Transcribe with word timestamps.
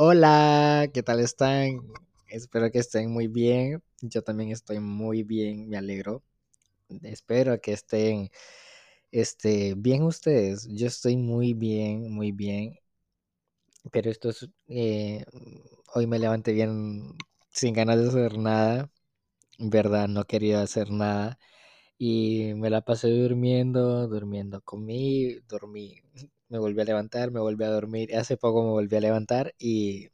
Hola, 0.00 0.88
¿qué 0.94 1.02
tal 1.02 1.20
están? 1.20 1.80
Espero 2.28 2.70
que 2.70 2.78
estén 2.78 3.10
muy 3.12 3.26
bien. 3.28 3.82
Yo 4.00 4.22
también 4.22 4.50
estoy 4.50 4.78
muy 4.80 5.22
bien, 5.24 5.68
me 5.68 5.76
alegro. 5.76 6.22
Espero 7.02 7.60
que 7.60 7.72
estén 7.74 8.30
este, 9.12 9.74
bien 9.76 10.02
ustedes. 10.04 10.66
Yo 10.70 10.86
estoy 10.88 11.16
muy 11.18 11.54
bien, 11.54 12.12
muy 12.12 12.32
bien. 12.32 12.78
Pero 13.92 14.10
esto 14.10 14.28
es... 14.30 14.48
eh, 14.68 15.24
hoy 15.94 16.06
me 16.06 16.18
levanté 16.18 16.52
bien 16.52 17.14
sin 17.50 17.74
ganas 17.74 17.98
de 18.00 18.08
hacer 18.08 18.38
nada. 18.38 18.90
¿Verdad? 19.58 20.08
No 20.08 20.24
quería 20.26 20.62
hacer 20.62 20.90
nada. 20.92 21.38
Y 21.98 22.54
me 22.56 22.70
la 22.70 22.82
pasé 22.82 23.08
durmiendo, 23.10 24.08
durmiendo. 24.08 24.62
Comí, 24.62 25.36
dormí. 25.48 26.02
Me 26.50 26.58
volví 26.58 26.80
a 26.82 26.84
levantar, 26.84 27.30
me 27.30 27.40
volví 27.40 27.64
a 27.64 27.70
dormir. 27.70 28.14
Hace 28.14 28.36
poco 28.36 28.62
me 28.62 28.70
volví 28.70 28.96
a 28.96 29.00
levantar 29.00 29.54
y 29.58 30.10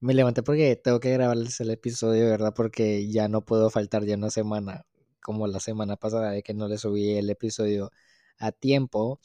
me 0.00 0.14
levanté 0.14 0.42
porque 0.42 0.76
tengo 0.76 1.00
que 1.00 1.12
grabarles 1.12 1.60
el 1.60 1.70
episodio, 1.70 2.26
¿verdad? 2.26 2.52
Porque 2.54 3.08
ya 3.08 3.28
no 3.28 3.44
puedo 3.44 3.70
faltar 3.70 4.04
ya 4.04 4.16
una 4.16 4.30
semana, 4.30 4.84
como 5.20 5.46
la 5.46 5.60
semana 5.60 5.96
pasada 5.96 6.30
de 6.32 6.42
que 6.42 6.54
no 6.54 6.68
le 6.68 6.78
subí 6.78 7.10
el 7.16 7.30
episodio 7.30 7.90
a 8.38 8.52
tiempo. 8.52 9.20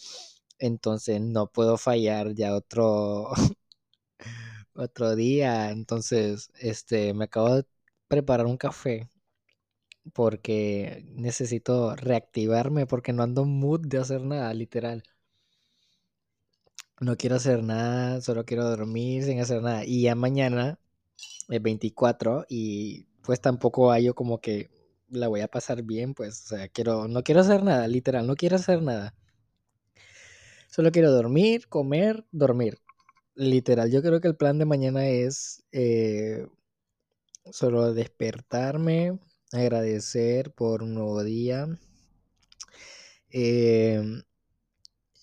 Entonces 0.59 1.21
no 1.21 1.47
puedo 1.51 1.77
fallar 1.77 2.33
ya 2.35 2.55
otro 2.55 3.29
otro 4.73 5.15
día. 5.15 5.71
Entonces, 5.71 6.49
este, 6.59 7.13
me 7.13 7.25
acabo 7.25 7.55
de 7.55 7.65
preparar 8.07 8.45
un 8.45 8.57
café 8.57 9.09
porque 10.13 11.05
necesito 11.15 11.95
reactivarme 11.95 12.85
porque 12.87 13.13
no 13.13 13.23
ando 13.23 13.45
mood 13.45 13.81
de 13.87 13.99
hacer 13.99 14.21
nada, 14.21 14.53
literal. 14.53 15.03
No 16.99 17.15
quiero 17.15 17.35
hacer 17.35 17.63
nada, 17.63 18.21
solo 18.21 18.45
quiero 18.45 18.65
dormir 18.65 19.23
sin 19.23 19.39
hacer 19.39 19.61
nada. 19.61 19.85
Y 19.85 20.03
ya 20.03 20.15
mañana 20.15 20.79
es 21.49 21.61
24 21.61 22.45
y 22.49 23.07
pues 23.23 23.41
tampoco 23.41 23.91
hallo 23.91 24.15
como 24.15 24.41
que 24.41 24.69
la 25.09 25.27
voy 25.27 25.41
a 25.41 25.47
pasar 25.47 25.83
bien, 25.83 26.13
pues, 26.13 26.45
o 26.45 26.47
sea, 26.57 26.67
quiero, 26.69 27.07
no 27.07 27.23
quiero 27.23 27.41
hacer 27.41 27.63
nada, 27.63 27.87
literal, 27.87 28.27
no 28.27 28.35
quiero 28.35 28.55
hacer 28.57 28.81
nada. 28.81 29.15
Solo 30.69 30.91
quiero 30.91 31.11
dormir, 31.11 31.67
comer, 31.67 32.25
dormir. 32.31 32.79
Literal, 33.35 33.91
yo 33.91 34.01
creo 34.01 34.21
que 34.21 34.27
el 34.27 34.35
plan 34.37 34.57
de 34.59 34.65
mañana 34.65 35.07
es 35.07 35.63
eh, 35.71 36.47
solo 37.51 37.93
despertarme, 37.93 39.19
agradecer 39.51 40.53
por 40.53 40.83
un 40.83 40.95
nuevo 40.95 41.23
día, 41.23 41.67
em, 43.29 44.23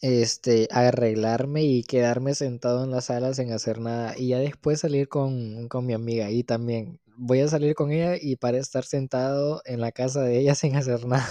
este, 0.04 0.68
arreglarme 0.70 1.64
y 1.64 1.82
quedarme 1.82 2.34
sentado 2.34 2.84
en 2.84 2.90
la 2.90 3.00
sala 3.00 3.32
sin 3.32 3.52
hacer 3.52 3.80
nada 3.80 4.14
y 4.18 4.28
ya 4.28 4.38
después 4.38 4.80
salir 4.80 5.08
con, 5.08 5.66
con 5.68 5.86
mi 5.86 5.94
amiga 5.94 6.30
y 6.30 6.44
también 6.44 7.00
voy 7.16 7.40
a 7.40 7.48
salir 7.48 7.74
con 7.74 7.90
ella 7.90 8.16
y 8.20 8.36
para 8.36 8.58
estar 8.58 8.84
sentado 8.84 9.62
en 9.64 9.80
la 9.80 9.92
casa 9.92 10.20
de 10.20 10.38
ella 10.38 10.54
sin 10.56 10.76
hacer 10.76 11.06
nada. 11.06 11.26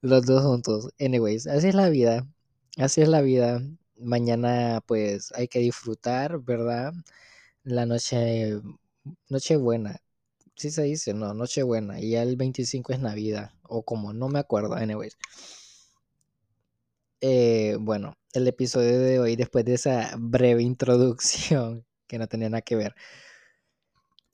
Los 0.00 0.26
dos 0.26 0.42
juntos. 0.44 0.88
Anyways, 0.98 1.46
así 1.46 1.68
es 1.68 1.74
la 1.76 1.88
vida. 1.90 2.26
Así 2.76 3.02
es 3.02 3.08
la 3.08 3.20
vida. 3.22 3.62
Mañana 3.98 4.82
pues 4.86 5.32
hay 5.36 5.46
que 5.48 5.60
disfrutar, 5.60 6.40
¿verdad? 6.40 6.92
La 7.64 7.86
noche, 7.86 8.60
noche 9.28 9.56
buena. 9.56 10.00
Sí 10.56 10.70
se 10.70 10.82
dice, 10.84 11.14
no, 11.14 11.34
noche 11.34 11.62
buena. 11.62 12.00
Y 12.00 12.10
ya 12.12 12.22
el 12.24 12.36
25 12.36 12.92
es 12.92 13.00
Navidad. 13.00 13.52
O 13.62 13.84
como, 13.84 14.12
no 14.12 14.28
me 14.28 14.40
acuerdo. 14.40 14.74
Anyways. 14.74 15.16
Eh, 17.26 17.78
bueno, 17.80 18.18
el 18.34 18.46
episodio 18.48 19.00
de 19.00 19.18
hoy, 19.18 19.34
después 19.34 19.64
de 19.64 19.72
esa 19.72 20.14
breve 20.18 20.62
introducción 20.62 21.86
que 22.06 22.18
no 22.18 22.26
tenía 22.26 22.50
nada 22.50 22.60
que 22.60 22.76
ver. 22.76 22.94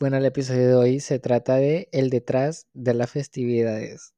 Bueno, 0.00 0.16
el 0.16 0.24
episodio 0.24 0.66
de 0.66 0.74
hoy 0.74 0.98
se 0.98 1.20
trata 1.20 1.54
de 1.54 1.88
el 1.92 2.10
detrás 2.10 2.66
de 2.72 2.94
las 2.94 3.08
festividades. 3.12 4.12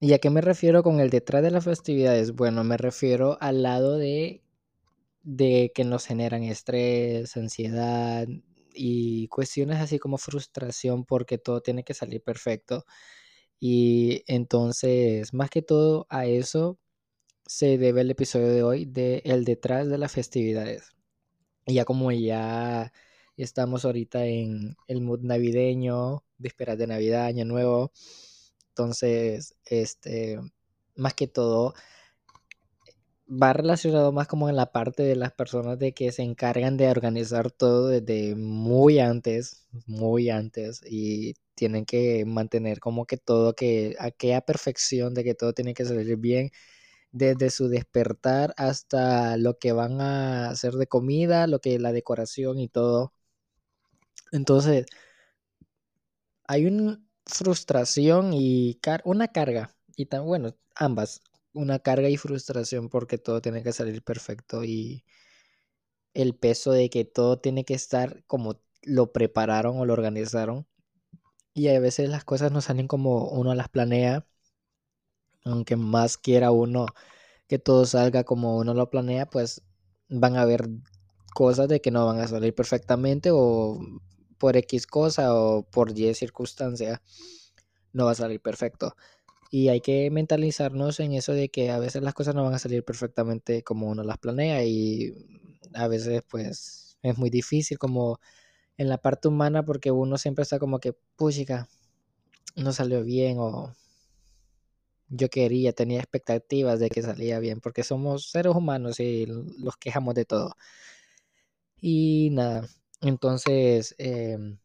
¿Y 0.00 0.14
a 0.14 0.18
qué 0.18 0.30
me 0.30 0.40
refiero 0.40 0.82
con 0.82 0.98
el 0.98 1.10
detrás 1.10 1.44
de 1.44 1.52
las 1.52 1.62
festividades? 1.62 2.32
Bueno, 2.32 2.64
me 2.64 2.76
refiero 2.76 3.38
al 3.40 3.62
lado 3.62 3.98
de, 3.98 4.42
de 5.22 5.70
que 5.76 5.84
nos 5.84 6.06
generan 6.06 6.42
estrés, 6.42 7.36
ansiedad 7.36 8.26
y 8.74 9.28
cuestiones 9.28 9.78
así 9.78 10.00
como 10.00 10.18
frustración 10.18 11.04
porque 11.04 11.38
todo 11.38 11.60
tiene 11.60 11.84
que 11.84 11.94
salir 11.94 12.20
perfecto. 12.20 12.84
Y 13.60 14.24
entonces, 14.26 15.32
más 15.34 15.50
que 15.50 15.62
todo 15.62 16.06
a 16.10 16.26
eso 16.26 16.80
se 17.52 17.76
debe 17.76 18.00
el 18.00 18.10
episodio 18.10 18.48
de 18.48 18.62
hoy 18.62 18.86
de 18.86 19.20
el 19.26 19.44
detrás 19.44 19.86
de 19.88 19.98
las 19.98 20.10
festividades. 20.12 20.94
Y 21.66 21.74
ya 21.74 21.84
como 21.84 22.10
ya 22.10 22.92
estamos 23.36 23.84
ahorita 23.84 24.24
en 24.24 24.76
el 24.88 25.02
mood 25.02 25.20
navideño, 25.20 26.24
vísperas 26.38 26.78
de 26.78 26.86
Navidad, 26.86 27.26
Año 27.26 27.44
Nuevo, 27.44 27.92
entonces, 28.70 29.54
este, 29.66 30.38
más 30.96 31.12
que 31.12 31.28
todo, 31.28 31.74
va 33.28 33.52
relacionado 33.52 34.12
más 34.12 34.28
como 34.28 34.48
en 34.48 34.56
la 34.56 34.72
parte 34.72 35.02
de 35.02 35.16
las 35.16 35.32
personas 35.32 35.78
de 35.78 35.92
que 35.92 36.10
se 36.10 36.22
encargan 36.22 36.78
de 36.78 36.88
organizar 36.90 37.50
todo 37.50 37.88
desde 37.88 38.34
muy 38.34 38.98
antes, 38.98 39.66
muy 39.86 40.30
antes, 40.30 40.80
y 40.88 41.34
tienen 41.54 41.84
que 41.84 42.24
mantener 42.24 42.80
como 42.80 43.04
que 43.06 43.18
todo, 43.18 43.54
que 43.54 43.94
aquella 43.98 44.40
perfección 44.40 45.12
de 45.12 45.24
que 45.24 45.34
todo 45.34 45.52
tiene 45.52 45.74
que 45.74 45.84
salir 45.84 46.16
bien, 46.16 46.50
desde 47.12 47.50
su 47.50 47.68
despertar 47.68 48.54
hasta 48.56 49.36
lo 49.36 49.58
que 49.58 49.72
van 49.72 50.00
a 50.00 50.50
hacer 50.50 50.74
de 50.74 50.86
comida, 50.88 51.46
lo 51.46 51.60
que 51.60 51.78
la 51.78 51.92
decoración 51.92 52.58
y 52.58 52.68
todo. 52.68 53.14
Entonces, 54.32 54.86
hay 56.46 56.66
una 56.66 57.00
frustración 57.26 58.32
y 58.32 58.78
una 59.04 59.28
carga, 59.28 59.74
y 59.96 60.06
tan 60.06 60.24
bueno, 60.24 60.54
ambas, 60.74 61.22
una 61.52 61.78
carga 61.78 62.08
y 62.08 62.16
frustración 62.16 62.88
porque 62.88 63.18
todo 63.18 63.40
tiene 63.42 63.62
que 63.62 63.72
salir 63.72 64.02
perfecto 64.02 64.64
y 64.64 65.04
el 66.14 66.34
peso 66.34 66.72
de 66.72 66.90
que 66.90 67.04
todo 67.04 67.38
tiene 67.40 67.64
que 67.64 67.74
estar 67.74 68.24
como 68.26 68.60
lo 68.82 69.12
prepararon 69.12 69.78
o 69.78 69.84
lo 69.86 69.92
organizaron. 69.92 70.66
Y 71.54 71.68
a 71.68 71.80
veces 71.80 72.08
las 72.10 72.24
cosas 72.24 72.52
no 72.52 72.60
salen 72.62 72.88
como 72.88 73.28
uno 73.30 73.54
las 73.54 73.68
planea, 73.70 74.26
aunque 75.44 75.76
más 75.76 76.16
quiera 76.18 76.50
uno 76.50 76.86
que 77.48 77.58
todo 77.58 77.86
salga 77.86 78.24
como 78.24 78.58
uno 78.58 78.74
lo 78.74 78.90
planea, 78.90 79.26
pues 79.26 79.62
van 80.08 80.36
a 80.36 80.42
haber 80.42 80.68
cosas 81.34 81.68
de 81.68 81.80
que 81.80 81.90
no 81.90 82.06
van 82.06 82.20
a 82.20 82.28
salir 82.28 82.54
perfectamente 82.54 83.30
o 83.32 83.78
por 84.38 84.56
X 84.56 84.86
cosa 84.86 85.34
o 85.34 85.64
por 85.70 85.98
Y 85.98 86.14
circunstancia 86.14 87.02
no 87.92 88.06
va 88.06 88.12
a 88.12 88.14
salir 88.14 88.40
perfecto. 88.40 88.96
Y 89.50 89.68
hay 89.68 89.80
que 89.82 90.10
mentalizarnos 90.10 91.00
en 91.00 91.12
eso 91.12 91.32
de 91.32 91.50
que 91.50 91.70
a 91.70 91.78
veces 91.78 92.02
las 92.02 92.14
cosas 92.14 92.34
no 92.34 92.44
van 92.44 92.54
a 92.54 92.58
salir 92.58 92.84
perfectamente 92.84 93.62
como 93.62 93.88
uno 93.88 94.02
las 94.02 94.18
planea 94.18 94.64
y 94.64 95.14
a 95.74 95.88
veces 95.88 96.22
pues 96.28 96.98
es 97.02 97.18
muy 97.18 97.30
difícil 97.30 97.78
como 97.78 98.20
en 98.78 98.88
la 98.88 98.98
parte 98.98 99.28
humana 99.28 99.64
porque 99.64 99.90
uno 99.90 100.18
siempre 100.18 100.42
está 100.42 100.58
como 100.58 100.80
que, 100.80 100.94
puchica, 101.16 101.68
no 102.56 102.72
salió 102.72 103.04
bien 103.04 103.38
o 103.38 103.74
yo 105.12 105.28
quería, 105.30 105.72
tenía 105.72 105.98
expectativas 106.00 106.80
de 106.80 106.90
que 106.90 107.02
salía 107.02 107.38
bien 107.40 107.60
porque 107.60 107.84
somos 107.84 108.30
seres 108.30 108.54
humanos 108.54 109.00
y 109.00 109.26
los 109.26 109.76
quejamos 109.78 110.14
de 110.14 110.24
todo. 110.24 110.56
Y 111.80 112.30
nada, 112.32 112.66
entonces... 113.00 113.94
Em, 113.98 114.58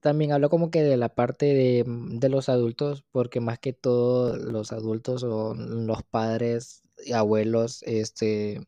también 0.00 0.32
hablo 0.32 0.50
como 0.50 0.70
que 0.70 0.82
de 0.82 0.96
la 0.96 1.08
parte 1.14 1.46
de, 1.46 1.84
de, 1.86 2.28
los 2.28 2.48
adultos, 2.48 3.04
porque 3.10 3.40
más 3.40 3.58
que 3.58 3.72
todo 3.72 4.36
los 4.36 4.70
adultos 4.72 5.24
o 5.24 5.54
los 5.54 6.02
padres 6.04 6.82
y 7.04 7.12
abuelos, 7.12 7.82
este, 7.82 8.60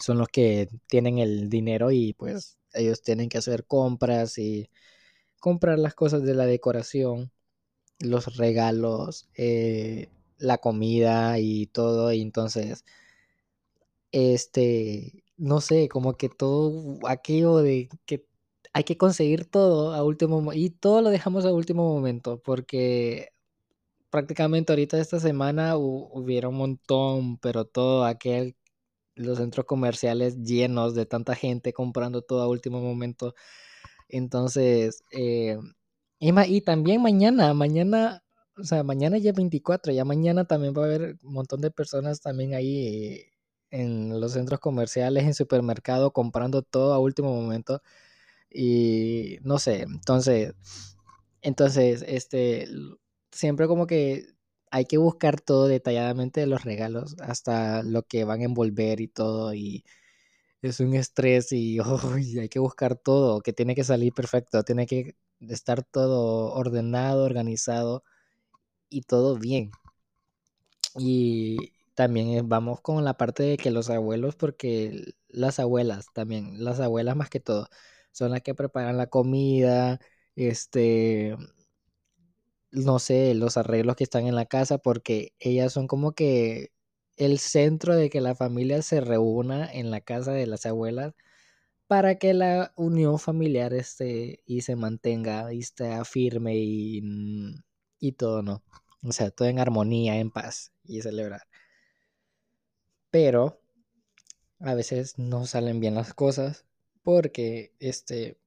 son 0.00 0.18
los 0.18 0.28
que 0.28 0.68
tienen 0.88 1.18
el 1.18 1.48
dinero 1.50 1.90
y 1.90 2.12
pues 2.14 2.58
ellos 2.74 3.02
tienen 3.02 3.28
que 3.28 3.38
hacer 3.38 3.66
compras 3.66 4.38
y 4.38 4.70
comprar 5.40 5.78
las 5.78 5.94
cosas 5.94 6.22
de 6.22 6.34
la 6.34 6.46
decoración, 6.46 7.32
los 8.00 8.36
regalos, 8.36 9.28
eh, 9.36 10.10
la 10.38 10.58
comida 10.58 11.38
y 11.38 11.66
todo. 11.68 12.12
Y 12.12 12.22
entonces, 12.22 12.84
este, 14.12 15.24
no 15.36 15.60
sé, 15.60 15.88
como 15.88 16.16
que 16.16 16.28
todo 16.28 16.98
aquello 17.06 17.58
de 17.58 17.88
que 18.06 18.26
hay 18.72 18.84
que 18.84 18.96
conseguir 18.98 19.46
todo 19.46 19.94
a 19.94 20.04
último 20.04 20.40
momento 20.40 20.58
y 20.60 20.70
todo 20.70 21.02
lo 21.02 21.10
dejamos 21.10 21.44
a 21.46 21.52
último 21.52 21.88
momento 21.94 22.40
porque 22.42 23.30
prácticamente 24.10 24.72
ahorita 24.72 25.00
esta 25.00 25.20
semana 25.20 25.76
hubiera 25.78 26.48
un 26.50 26.56
montón, 26.56 27.38
pero 27.38 27.66
todo 27.66 28.04
aquel 28.04 28.56
los 29.16 29.38
centros 29.38 29.66
comerciales 29.66 30.38
llenos 30.44 30.94
de 30.94 31.06
tanta 31.06 31.34
gente 31.36 31.72
comprando 31.74 32.22
todo 32.22 32.42
a 32.42 32.48
último 32.48 32.80
momento. 32.82 33.34
Entonces, 34.08 35.04
eh, 35.12 35.58
y, 36.20 36.60
también 36.62 37.02
mañana, 37.02 37.52
mañana, 37.54 38.22
o 38.58 38.64
sea, 38.64 38.82
mañana 38.82 39.18
ya 39.18 39.30
es 39.30 39.36
24, 39.36 39.92
ya 39.92 40.04
mañana 40.04 40.44
también 40.46 40.74
va 40.76 40.82
a 40.82 40.86
haber 40.86 41.16
un 41.22 41.32
montón 41.34 41.60
de 41.60 41.70
personas 41.70 42.20
también 42.20 42.54
ahí 42.54 43.22
en 43.70 44.20
los 44.20 44.32
centros 44.32 44.60
comerciales, 44.60 45.24
en 45.24 45.34
supermercados, 45.34 46.12
comprando 46.12 46.62
todo 46.62 46.94
a 46.94 46.98
último 46.98 47.34
momento. 47.34 47.82
Y 48.50 49.38
no 49.42 49.58
sé, 49.58 49.82
entonces, 49.82 50.54
entonces, 51.42 52.04
este, 52.08 52.68
siempre 53.32 53.66
como 53.68 53.86
que 53.86 54.26
hay 54.70 54.86
que 54.86 54.98
buscar 54.98 55.40
todo 55.40 55.68
detalladamente 55.68 56.40
de 56.40 56.46
los 56.46 56.64
regalos, 56.64 57.16
hasta 57.20 57.82
lo 57.82 58.02
que 58.04 58.24
van 58.24 58.40
a 58.42 58.44
envolver 58.44 59.00
y 59.00 59.08
todo, 59.08 59.54
y 59.54 59.84
es 60.62 60.80
un 60.80 60.94
estrés 60.94 61.52
y 61.52 61.78
hay 62.40 62.48
que 62.48 62.58
buscar 62.60 62.96
todo, 62.96 63.40
que 63.42 63.52
tiene 63.52 63.74
que 63.74 63.84
salir 63.84 64.12
perfecto, 64.14 64.62
tiene 64.64 64.86
que 64.86 65.16
estar 65.40 65.82
todo 65.84 66.52
ordenado, 66.54 67.24
organizado 67.24 68.04
y 68.90 69.02
todo 69.02 69.36
bien. 69.38 69.70
Y 70.98 71.72
también 71.94 72.48
vamos 72.48 72.80
con 72.80 73.04
la 73.04 73.14
parte 73.16 73.42
de 73.42 73.56
que 73.56 73.70
los 73.70 73.90
abuelos, 73.90 74.36
porque 74.36 75.14
las 75.28 75.58
abuelas 75.58 76.06
también, 76.12 76.64
las 76.64 76.80
abuelas 76.80 77.16
más 77.16 77.30
que 77.30 77.40
todo, 77.40 77.68
son 78.12 78.30
las 78.32 78.42
que 78.42 78.54
preparan 78.54 78.96
la 78.96 79.08
comida, 79.08 80.00
este, 80.36 81.36
no 82.70 82.98
sé, 82.98 83.34
los 83.34 83.56
arreglos 83.56 83.96
que 83.96 84.04
están 84.04 84.26
en 84.26 84.34
la 84.34 84.46
casa, 84.46 84.78
porque 84.78 85.32
ellas 85.38 85.72
son 85.72 85.86
como 85.86 86.12
que 86.12 86.72
el 87.16 87.38
centro 87.38 87.94
de 87.96 88.10
que 88.10 88.20
la 88.20 88.34
familia 88.34 88.82
se 88.82 89.00
reúna 89.00 89.70
en 89.72 89.90
la 89.90 90.00
casa 90.00 90.32
de 90.32 90.46
las 90.46 90.66
abuelas 90.66 91.14
para 91.86 92.16
que 92.18 92.34
la 92.34 92.72
unión 92.76 93.18
familiar 93.18 93.72
esté 93.74 94.42
y 94.46 94.62
se 94.62 94.76
mantenga 94.76 95.52
y 95.52 95.60
esté 95.60 96.04
firme 96.04 96.56
y, 96.56 97.02
mm, 97.02 97.62
y 98.00 98.12
todo, 98.12 98.42
¿no? 98.42 98.62
O 99.02 99.12
sea, 99.12 99.30
todo 99.30 99.48
en 99.48 99.58
armonía, 99.60 100.18
en 100.18 100.30
paz 100.30 100.72
y 100.84 101.00
celebrar. 101.02 101.42
Pero 103.10 103.60
a 104.60 104.74
veces 104.74 105.18
no 105.18 105.46
salen 105.46 105.80
bien 105.80 105.94
las 105.94 106.14
cosas 106.14 106.64
porque 107.02 107.72
este 107.78 108.38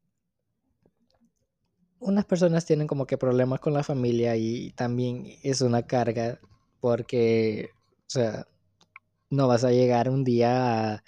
unas 1.99 2.25
personas 2.25 2.65
tienen 2.65 2.87
como 2.87 3.05
que 3.05 3.17
problemas 3.17 3.59
con 3.59 3.73
la 3.73 3.83
familia 3.83 4.35
y 4.37 4.71
también 4.71 5.27
es 5.43 5.61
una 5.61 5.85
carga 5.85 6.39
porque, 6.79 7.71
o 8.07 8.09
sea, 8.09 8.47
no 9.29 9.47
vas 9.47 9.63
a 9.65 9.71
llegar 9.71 10.09
un 10.09 10.23
día 10.23 10.93
a, 10.95 11.03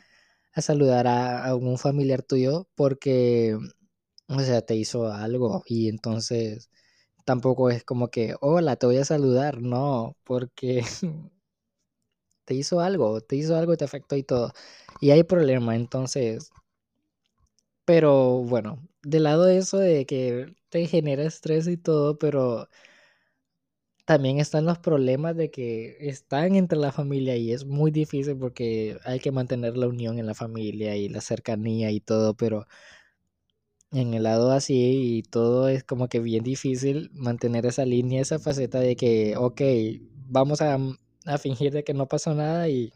saludar 0.60 1.08
a, 1.08 1.46
a, 1.46 1.56
un 1.56 1.78
familiar 1.78 2.24
tuyo 2.24 2.68
porque, 2.76 3.58
o 4.28 4.40
sea, 4.42 4.62
te 4.62 4.76
hizo 4.76 5.08
algo 5.12 5.64
y 5.68 5.90
entonces 5.90 6.70
tampoco 7.26 7.70
es 7.72 7.84
como 7.84 8.10
que, 8.10 8.36
hola, 8.42 8.76
te 8.78 8.88
voy 8.88 8.98
a 8.98 9.06
saludar, 9.06 9.62
no, 9.62 10.18
porque 10.24 10.84
te 12.46 12.54
hizo 12.56 12.80
algo, 12.82 13.22
te 13.22 13.36
hizo 13.36 13.56
algo, 13.56 13.78
te 13.78 13.86
afectó 13.86 14.16
y 14.16 14.24
todo. 14.24 14.52
Y 15.00 15.12
hay 15.12 15.24
problema, 15.24 15.76
entonces, 15.76 16.52
pero 17.86 18.40
bueno, 18.44 18.80
de 19.04 19.20
lado 19.20 19.46
de 19.46 19.58
eso 19.58 19.78
de 19.78 20.06
que 20.06 20.56
te 20.70 20.88
genera 20.88 21.24
estrés 21.24 21.68
y 21.68 21.78
todo, 21.78 22.18
pero 22.18 22.68
también 24.06 24.40
están 24.40 24.66
los 24.66 24.80
problemas 24.80 25.36
de 25.36 25.52
que 25.52 25.98
están 26.02 26.56
entre 26.56 26.78
la 26.80 26.92
familia 26.92 27.36
y 27.38 27.52
es 27.54 27.66
muy 27.66 27.92
difícil 27.92 28.38
porque 28.38 28.98
hay 29.06 29.20
que 29.20 29.32
mantener 29.32 29.78
la 29.78 29.88
unión 29.88 30.20
en 30.20 30.26
la 30.28 30.34
familia 30.36 30.96
y 30.98 31.10
la 31.10 31.22
cercanía 31.22 31.92
y 31.92 32.00
todo, 32.02 32.36
pero 32.36 32.68
en 33.92 34.14
el 34.14 34.24
lado 34.24 34.52
así 34.52 35.18
y 35.18 35.24
todo 35.24 35.68
es 35.70 35.84
como 35.84 36.08
que 36.08 36.20
bien 36.20 36.44
difícil 36.44 37.10
mantener 37.14 37.66
esa 37.66 37.86
línea, 37.86 38.22
esa 38.22 38.40
faceta 38.40 38.80
de 38.80 38.96
que, 38.96 39.36
ok, 39.38 39.62
vamos 40.30 40.62
a, 40.62 40.78
a 41.26 41.38
fingir 41.38 41.72
de 41.74 41.84
que 41.84 41.94
no 41.94 42.08
pasó 42.08 42.34
nada 42.34 42.70
y 42.70 42.94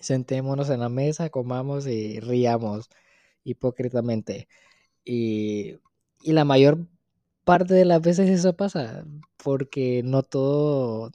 sentémonos 0.00 0.70
en 0.70 0.80
la 0.80 0.88
mesa, 0.88 1.30
comamos 1.30 1.86
y 1.86 2.20
riamos 2.20 2.88
hipócritamente. 3.44 4.48
Y, 5.04 5.76
y 6.22 6.32
la 6.32 6.44
mayor 6.44 6.86
parte 7.46 7.74
de 7.74 7.86
las 7.86 8.02
veces 8.02 8.28
eso 8.30 8.56
pasa, 8.56 9.06
porque 9.38 10.02
no 10.04 10.22
todo 10.24 11.12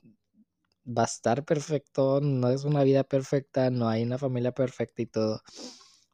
va 0.88 1.04
a 1.04 1.06
estar 1.06 1.46
perfecto, 1.46 2.22
no 2.22 2.50
es 2.50 2.64
una 2.66 2.84
vida 2.84 3.04
perfecta, 3.04 3.70
no 3.72 3.90
hay 3.90 4.04
una 4.04 4.18
familia 4.18 4.54
perfecta 4.54 5.02
y 5.04 5.08
todo, 5.08 5.42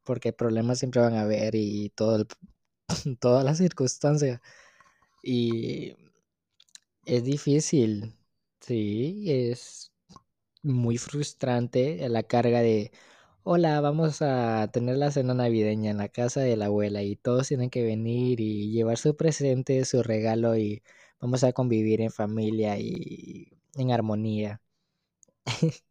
porque 0.04 0.34
problemas 0.34 0.80
siempre 0.80 1.02
van 1.02 1.16
a 1.16 1.22
haber 1.24 1.56
y 1.56 1.92
todo 1.92 2.18
el, 2.18 2.28
todas 3.20 3.46
las 3.46 3.60
circunstancias. 3.60 4.42
Y 5.24 5.96
es 7.06 7.24
difícil, 7.24 8.16
sí, 8.62 9.26
es 9.28 9.92
muy 10.64 10.98
frustrante 10.98 12.08
la 12.10 12.24
carga 12.24 12.62
de, 12.62 12.92
hola, 13.50 13.80
vamos 13.80 14.22
a 14.22 14.68
tener 14.74 14.98
la 14.98 15.10
cena 15.10 15.34
navideña 15.34 15.92
en 15.92 15.98
la 15.98 16.10
casa 16.10 16.42
de 16.42 16.58
la 16.58 16.66
abuela 16.66 17.02
y 17.04 17.16
todos 17.16 17.48
tienen 17.48 17.70
que 17.70 17.82
venir 17.84 18.42
y 18.42 18.72
llevar 18.72 18.98
su 18.98 19.16
presente, 19.16 19.86
su 19.86 20.04
regalo 20.04 20.58
y 20.58 20.84
vamos 21.22 21.44
a 21.46 21.54
convivir 21.54 22.02
en 22.02 22.12
familia 22.12 22.78
y 22.78 23.58
en 23.76 23.92
armonía. 23.92 24.62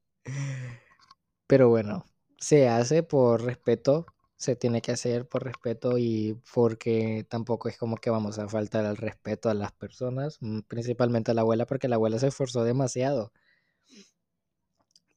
Pero 1.47 1.69
bueno, 1.69 2.05
se 2.39 2.69
hace 2.69 3.03
por 3.03 3.43
respeto 3.43 4.07
se 4.37 4.55
tiene 4.57 4.83
que 4.83 4.93
hacer 4.93 5.27
por 5.29 5.45
respeto 5.45 5.97
y 5.99 6.39
porque 6.55 7.27
tampoco 7.29 7.69
es 7.71 7.79
como 7.79 7.97
que 7.97 8.11
vamos 8.11 8.39
a 8.39 8.49
faltar 8.49 8.85
al 8.85 8.99
respeto 8.99 9.49
a 9.49 9.55
las 9.55 9.73
personas, 9.73 10.37
mm, 10.41 10.61
principalmente 10.69 11.31
a 11.31 11.35
la 11.35 11.41
abuela, 11.41 11.67
porque 11.67 11.89
la 11.89 11.97
abuela 11.97 12.19
se 12.19 12.27
esforzó 12.29 12.65
demasiado. 12.65 13.33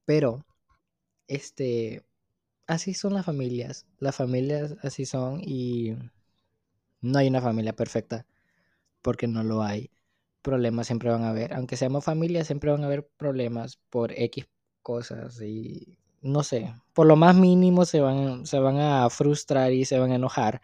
Pero, 0.05 0.45
este, 1.27 2.03
así 2.69 2.93
son 2.93 3.15
las 3.15 3.25
familias, 3.25 3.87
las 3.99 4.15
familias 4.15 4.75
así 4.83 5.05
son 5.05 5.41
y 5.41 5.95
no 7.01 7.19
hay 7.19 7.27
una 7.27 7.41
familia 7.41 7.75
perfecta, 7.75 8.27
porque 9.01 9.27
no 9.27 9.43
lo 9.43 9.63
hay. 9.63 9.91
Problemas 10.43 10.87
siempre 10.87 11.09
van 11.09 11.23
a 11.23 11.31
haber, 11.31 11.53
aunque 11.53 11.77
seamos 11.77 12.05
familia, 12.05 12.45
siempre 12.45 12.71
van 12.71 12.83
a 12.83 12.87
haber 12.87 13.07
problemas 13.17 13.77
por 13.89 14.11
X 14.13 14.47
cosas 14.83 15.41
y 15.41 15.97
no 16.21 16.43
sé, 16.43 16.73
por 16.93 17.07
lo 17.07 17.15
más 17.15 17.35
mínimo 17.35 17.85
se 17.85 18.01
van, 18.01 18.45
se 18.45 18.59
van 18.59 18.77
a 18.77 19.09
frustrar 19.09 19.73
y 19.73 19.85
se 19.85 19.99
van 19.99 20.11
a 20.11 20.15
enojar 20.15 20.61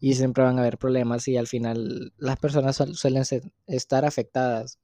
y 0.00 0.14
siempre 0.14 0.44
van 0.44 0.58
a 0.58 0.62
haber 0.62 0.78
problemas 0.78 1.28
y 1.28 1.36
al 1.36 1.48
final 1.48 2.12
las 2.18 2.38
personas 2.38 2.76
suelen 2.94 3.24
estar 3.66 4.04
afectadas. 4.04 4.78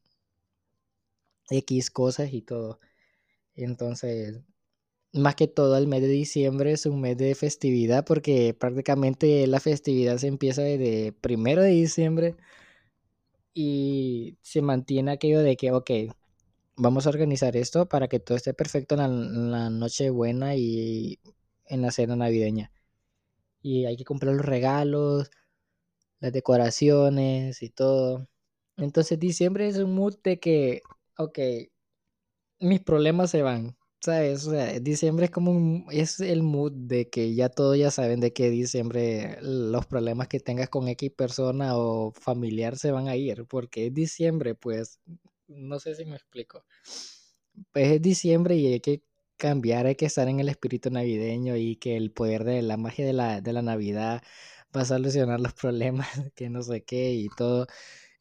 X 1.50 1.90
cosas 1.90 2.32
y 2.32 2.42
todo. 2.42 2.80
Entonces, 3.54 4.42
más 5.18 5.34
que 5.34 5.48
todo 5.48 5.76
el 5.78 5.86
mes 5.86 6.02
de 6.02 6.08
diciembre 6.08 6.72
es 6.72 6.86
un 6.86 7.00
mes 7.00 7.16
de 7.16 7.34
festividad 7.34 8.04
porque 8.04 8.54
prácticamente 8.54 9.46
la 9.46 9.60
festividad 9.60 10.18
se 10.18 10.28
empieza 10.28 10.62
desde 10.62 11.12
primero 11.12 11.62
de 11.62 11.70
diciembre 11.70 12.36
y 13.54 14.38
se 14.42 14.62
mantiene 14.62 15.12
aquello 15.12 15.40
de 15.40 15.56
que, 15.56 15.72
ok, 15.72 15.90
vamos 16.76 17.06
a 17.06 17.10
organizar 17.10 17.56
esto 17.56 17.88
para 17.88 18.08
que 18.08 18.20
todo 18.20 18.36
esté 18.36 18.54
perfecto 18.54 18.94
en 18.94 19.50
la, 19.50 19.70
noche 19.70 20.10
buena 20.10 20.54
y 20.56 21.18
en 21.66 21.82
la 21.82 21.90
cena 21.90 22.16
navideña. 22.16 22.72
Y 23.62 23.86
hay 23.86 23.96
que 23.96 24.04
comprar 24.04 24.34
los 24.34 24.46
regalos, 24.46 25.30
las 26.20 26.32
decoraciones 26.32 27.62
y 27.62 27.70
todo. 27.70 28.28
Entonces 28.76 29.18
diciembre 29.18 29.68
es 29.68 29.78
un 29.78 29.94
mood 29.94 30.16
de 30.22 30.40
que, 30.40 30.82
ok, 31.18 31.38
mis 32.60 32.80
problemas 32.80 33.30
se 33.30 33.42
van, 33.42 33.76
¿sabes? 34.00 34.46
O 34.46 34.50
sea, 34.52 34.78
diciembre 34.80 35.26
es 35.26 35.30
como 35.30 35.90
es 35.90 36.20
el 36.20 36.42
mood 36.42 36.72
de 36.72 37.08
que 37.10 37.34
ya 37.34 37.48
todos 37.48 37.76
ya 37.78 37.90
saben 37.90 38.20
de 38.20 38.32
que 38.32 38.50
diciembre 38.50 39.38
los 39.42 39.86
problemas 39.86 40.28
que 40.28 40.40
tengas 40.40 40.68
con 40.68 40.88
X 40.88 41.10
persona 41.12 41.76
o 41.76 42.12
familiar 42.12 42.76
se 42.78 42.92
van 42.92 43.08
a 43.08 43.16
ir, 43.16 43.46
porque 43.46 43.86
es 43.86 43.94
diciembre, 43.94 44.54
pues 44.54 45.00
no 45.48 45.78
sé 45.80 45.94
si 45.94 46.04
me 46.04 46.16
explico. 46.16 46.64
Pues 47.72 47.88
es 47.92 48.02
diciembre 48.02 48.56
y 48.56 48.72
hay 48.72 48.80
que 48.80 49.02
cambiar, 49.36 49.86
hay 49.86 49.94
que 49.96 50.06
estar 50.06 50.28
en 50.28 50.40
el 50.40 50.48
espíritu 50.48 50.90
navideño 50.90 51.56
y 51.56 51.76
que 51.76 51.96
el 51.96 52.10
poder 52.12 52.44
de 52.44 52.62
la 52.62 52.76
magia 52.76 53.06
de 53.06 53.12
la, 53.12 53.40
de 53.40 53.52
la 53.52 53.62
Navidad 53.62 54.22
va 54.76 54.82
a 54.82 54.84
solucionar 54.84 55.40
los 55.40 55.54
problemas, 55.54 56.08
que 56.34 56.50
no 56.50 56.62
sé 56.62 56.84
qué 56.84 57.12
y 57.14 57.28
todo. 57.36 57.66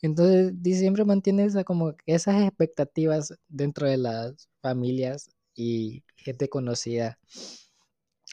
Entonces, 0.01 0.53
diciembre 0.61 1.05
mantiene 1.05 1.45
esa, 1.45 1.63
como 1.63 1.95
esas 2.05 2.43
expectativas 2.43 3.33
dentro 3.49 3.87
de 3.89 3.97
las 3.97 4.49
familias 4.61 5.29
y 5.57 6.05
gente 6.15 6.49
conocida 6.49 7.19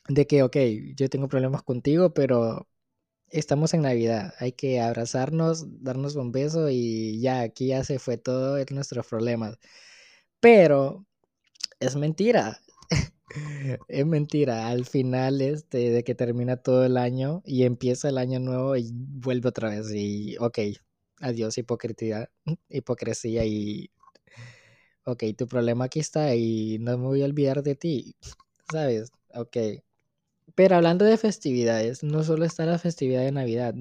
de 0.09 0.27
que, 0.27 0.43
ok, 0.43 0.57
yo 0.97 1.09
tengo 1.09 1.29
problemas 1.29 1.63
contigo, 1.63 2.15
pero 2.15 2.69
estamos 3.31 3.75
en 3.75 3.83
Navidad, 3.83 4.35
hay 4.39 4.53
que 4.53 4.81
abrazarnos, 4.81 5.83
darnos 5.83 6.17
un 6.17 6.33
beso 6.33 6.71
y 6.71 7.21
ya, 7.21 7.41
aquí 7.41 7.69
ya 7.69 7.85
se 7.85 7.99
fue 7.99 8.19
todo 8.19 8.59
es 8.59 8.71
nuestros 8.71 9.07
problemas. 9.07 9.59
Pero 10.41 11.07
es 11.81 11.97
mentira. 11.97 12.61
es 13.89 14.07
mentira. 14.07 14.69
Al 14.69 14.85
final 14.87 15.41
este, 15.41 15.91
de 15.91 16.05
que 16.05 16.15
termina 16.15 16.57
todo 16.59 16.85
el 16.85 16.97
año 16.97 17.43
y 17.47 17.65
empieza 17.65 18.09
el 18.09 18.19
año 18.19 18.41
nuevo 18.41 18.77
y 18.77 18.91
vuelve 18.93 19.49
otra 19.49 19.71
vez. 19.71 19.91
Y 19.95 20.37
ok, 20.39 20.59
adiós 21.21 21.59
hipocresía, 21.59 22.31
hipocresía 22.69 23.45
y 23.47 23.91
ok, 25.05 25.25
tu 25.37 25.47
problema 25.47 25.87
aquí 25.87 26.01
está 26.01 26.35
y 26.35 26.79
no 26.81 26.99
me 26.99 27.05
voy 27.07 27.23
a 27.23 27.27
olvidar 27.27 27.63
de 27.63 27.75
ti, 27.77 28.17
¿sabes? 28.73 29.11
Ok. 29.35 29.57
Pero 30.55 30.77
hablando 30.77 31.05
de 31.05 31.17
festividades, 31.17 32.03
no 32.03 32.23
solo 32.23 32.45
está 32.45 32.67
la 32.67 32.79
festividad 32.79 33.23
de 33.23 33.33
Navidad. 33.33 33.75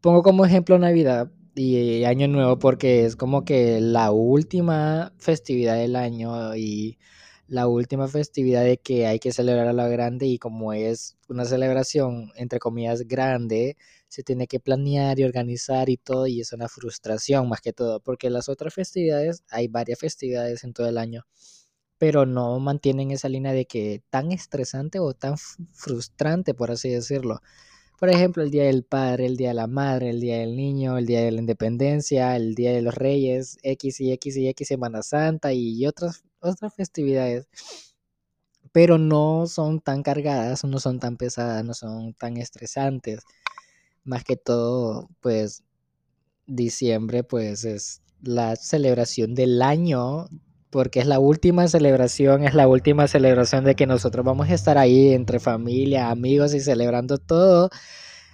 Pongo 0.00 0.22
como 0.22 0.44
ejemplo 0.46 0.78
Navidad 0.78 1.30
y 1.54 2.04
Año 2.04 2.28
Nuevo 2.28 2.58
porque 2.58 3.04
es 3.04 3.16
como 3.16 3.44
que 3.44 3.80
la 3.80 4.12
última 4.12 5.12
festividad 5.18 5.76
del 5.76 5.96
año 5.96 6.54
y 6.56 6.98
la 7.48 7.66
última 7.68 8.08
festividad 8.08 8.64
de 8.64 8.78
que 8.78 9.06
hay 9.06 9.18
que 9.18 9.32
celebrar 9.32 9.68
a 9.68 9.72
la 9.72 9.88
grande 9.88 10.26
y 10.26 10.38
como 10.38 10.72
es 10.72 11.16
una 11.28 11.44
celebración 11.44 12.32
entre 12.36 12.58
comillas 12.58 13.02
grande, 13.08 13.76
se 14.08 14.22
tiene 14.22 14.46
que 14.46 14.60
planear 14.60 15.18
y 15.18 15.24
organizar 15.24 15.88
y 15.88 15.96
todo 15.96 16.26
y 16.26 16.40
es 16.40 16.52
una 16.52 16.68
frustración 16.68 17.48
más 17.48 17.60
que 17.60 17.72
todo 17.72 18.00
porque 18.00 18.30
las 18.30 18.48
otras 18.48 18.74
festividades, 18.74 19.42
hay 19.50 19.68
varias 19.68 19.98
festividades 19.98 20.64
en 20.64 20.72
todo 20.72 20.88
el 20.88 20.98
año 20.98 21.26
pero 21.98 22.26
no 22.26 22.58
mantienen 22.60 23.10
esa 23.10 23.28
línea 23.28 23.52
de 23.52 23.66
que 23.66 24.02
tan 24.10 24.32
estresante 24.32 24.98
o 25.00 25.14
tan 25.14 25.36
frustrante, 25.72 26.54
por 26.54 26.70
así 26.70 26.90
decirlo. 26.90 27.40
Por 27.98 28.10
ejemplo, 28.10 28.42
el 28.42 28.50
Día 28.50 28.64
del 28.64 28.84
Padre, 28.84 29.26
el 29.26 29.36
Día 29.38 29.48
de 29.48 29.54
la 29.54 29.66
Madre, 29.66 30.10
el 30.10 30.20
Día 30.20 30.38
del 30.38 30.54
Niño, 30.56 30.98
el 30.98 31.06
Día 31.06 31.22
de 31.22 31.32
la 31.32 31.40
Independencia, 31.40 32.36
el 32.36 32.54
Día 32.54 32.72
de 32.72 32.82
los 32.82 32.94
Reyes, 32.94 33.58
X 33.62 34.00
y 34.00 34.12
X 34.12 34.36
y 34.36 34.48
X 34.48 34.68
Semana 34.68 35.02
Santa 35.02 35.52
y 35.54 35.86
otras, 35.86 36.22
otras 36.40 36.74
festividades. 36.74 37.48
Pero 38.72 38.98
no 38.98 39.46
son 39.46 39.80
tan 39.80 40.02
cargadas, 40.02 40.62
no 40.64 40.78
son 40.78 41.00
tan 41.00 41.16
pesadas, 41.16 41.64
no 41.64 41.72
son 41.72 42.12
tan 42.12 42.36
estresantes. 42.36 43.22
Más 44.06 44.24
que 44.24 44.36
todo, 44.36 45.10
pues, 45.20 45.64
diciembre, 46.46 47.24
pues, 47.24 47.64
es 47.64 48.02
la 48.22 48.56
celebración 48.56 49.34
del 49.34 49.62
año 49.62 50.28
porque 50.70 51.00
es 51.00 51.06
la 51.06 51.20
última 51.20 51.68
celebración, 51.68 52.44
es 52.44 52.54
la 52.54 52.68
última 52.68 53.08
celebración 53.08 53.64
de 53.64 53.74
que 53.76 53.86
nosotros 53.86 54.24
vamos 54.24 54.48
a 54.50 54.54
estar 54.54 54.78
ahí 54.78 55.10
entre 55.14 55.40
familia, 55.40 56.10
amigos 56.10 56.54
y 56.54 56.60
celebrando 56.60 57.18
todo. 57.18 57.70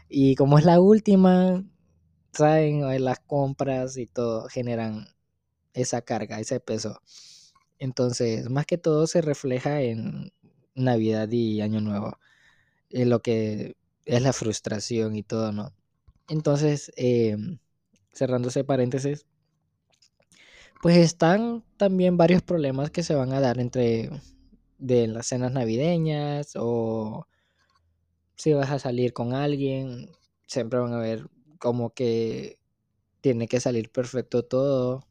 Y 0.08 0.34
como 0.36 0.58
es 0.58 0.64
la 0.66 0.80
última, 0.80 1.64
saben, 2.32 2.82
las 3.04 3.20
compras 3.20 3.96
y 3.98 4.06
todo 4.06 4.48
generan 4.48 5.08
esa 5.74 6.02
carga, 6.02 6.40
ese 6.40 6.60
peso. 6.60 7.00
Entonces, 7.78 8.50
más 8.50 8.66
que 8.66 8.78
todo 8.78 9.06
se 9.06 9.22
refleja 9.22 9.82
en 9.82 10.32
Navidad 10.74 11.30
y 11.30 11.60
Año 11.62 11.80
Nuevo, 11.80 12.18
en 12.90 13.10
lo 13.10 13.22
que 13.22 13.76
es 14.04 14.22
la 14.22 14.32
frustración 14.32 15.16
y 15.16 15.22
todo, 15.22 15.52
¿no? 15.52 15.72
Entonces, 16.28 16.92
eh, 16.96 17.36
cerrando 18.12 18.48
ese 18.48 18.64
paréntesis, 18.64 19.26
pues 20.82 20.96
están 20.96 21.64
también 21.76 22.16
varios 22.16 22.42
problemas 22.42 22.90
que 22.90 23.02
se 23.02 23.14
van 23.14 23.32
a 23.32 23.40
dar 23.40 23.60
entre 23.60 24.10
de 24.78 25.06
las 25.06 25.26
cenas 25.28 25.52
navideñas 25.52 26.54
o 26.56 27.28
si 28.36 28.52
vas 28.52 28.70
a 28.70 28.80
salir 28.80 29.12
con 29.12 29.32
alguien, 29.32 30.10
siempre 30.48 30.80
van 30.80 30.92
a 30.92 30.98
ver 30.98 31.28
como 31.58 31.90
que 31.94 32.58
tiene 33.20 33.46
que 33.46 33.60
salir 33.60 33.90
perfecto 33.90 34.44
todo 34.44 35.06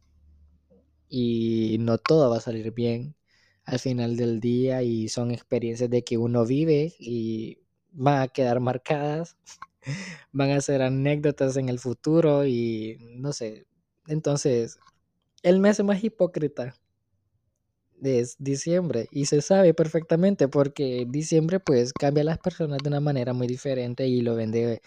y 1.07 1.77
no 1.79 1.98
todo 1.98 2.29
va 2.29 2.38
a 2.38 2.41
salir 2.41 2.74
bien 2.74 3.15
al 3.63 3.79
final 3.79 4.17
del 4.17 4.41
día 4.41 4.83
y 4.83 5.07
son 5.07 5.31
experiencias 5.31 5.89
de 5.89 6.03
que 6.03 6.17
uno 6.17 6.45
vive 6.45 6.93
y 7.00 7.61
van 7.91 8.21
a 8.21 8.27
quedar 8.27 8.60
marcadas, 8.60 9.38
van 10.31 10.51
a 10.51 10.62
ser 10.62 10.81
anécdotas 10.81 11.57
en 11.57 11.69
el 11.69 11.79
futuro 11.79 12.45
y 12.45 12.98
no 13.17 13.33
sé, 13.33 13.67
entonces 14.07 14.79
el 15.43 15.60
mes 15.60 15.83
más 15.83 16.03
hipócrita 16.03 16.75
es 18.01 18.36
diciembre 18.39 19.07
y 19.12 19.25
se 19.25 19.41
sabe 19.41 19.74
perfectamente 19.74 20.48
porque 20.48 21.05
diciembre 21.10 21.60
pues 21.60 21.93
cambia 21.93 22.21
a 22.21 22.25
las 22.25 22.39
personas 22.39 22.79
de 22.83 22.89
una 22.89 23.00
manera 23.00 23.33
muy 23.33 23.48
diferente 23.48 24.07
y 24.07 24.21
lo 24.21 24.36
vende, 24.36 24.81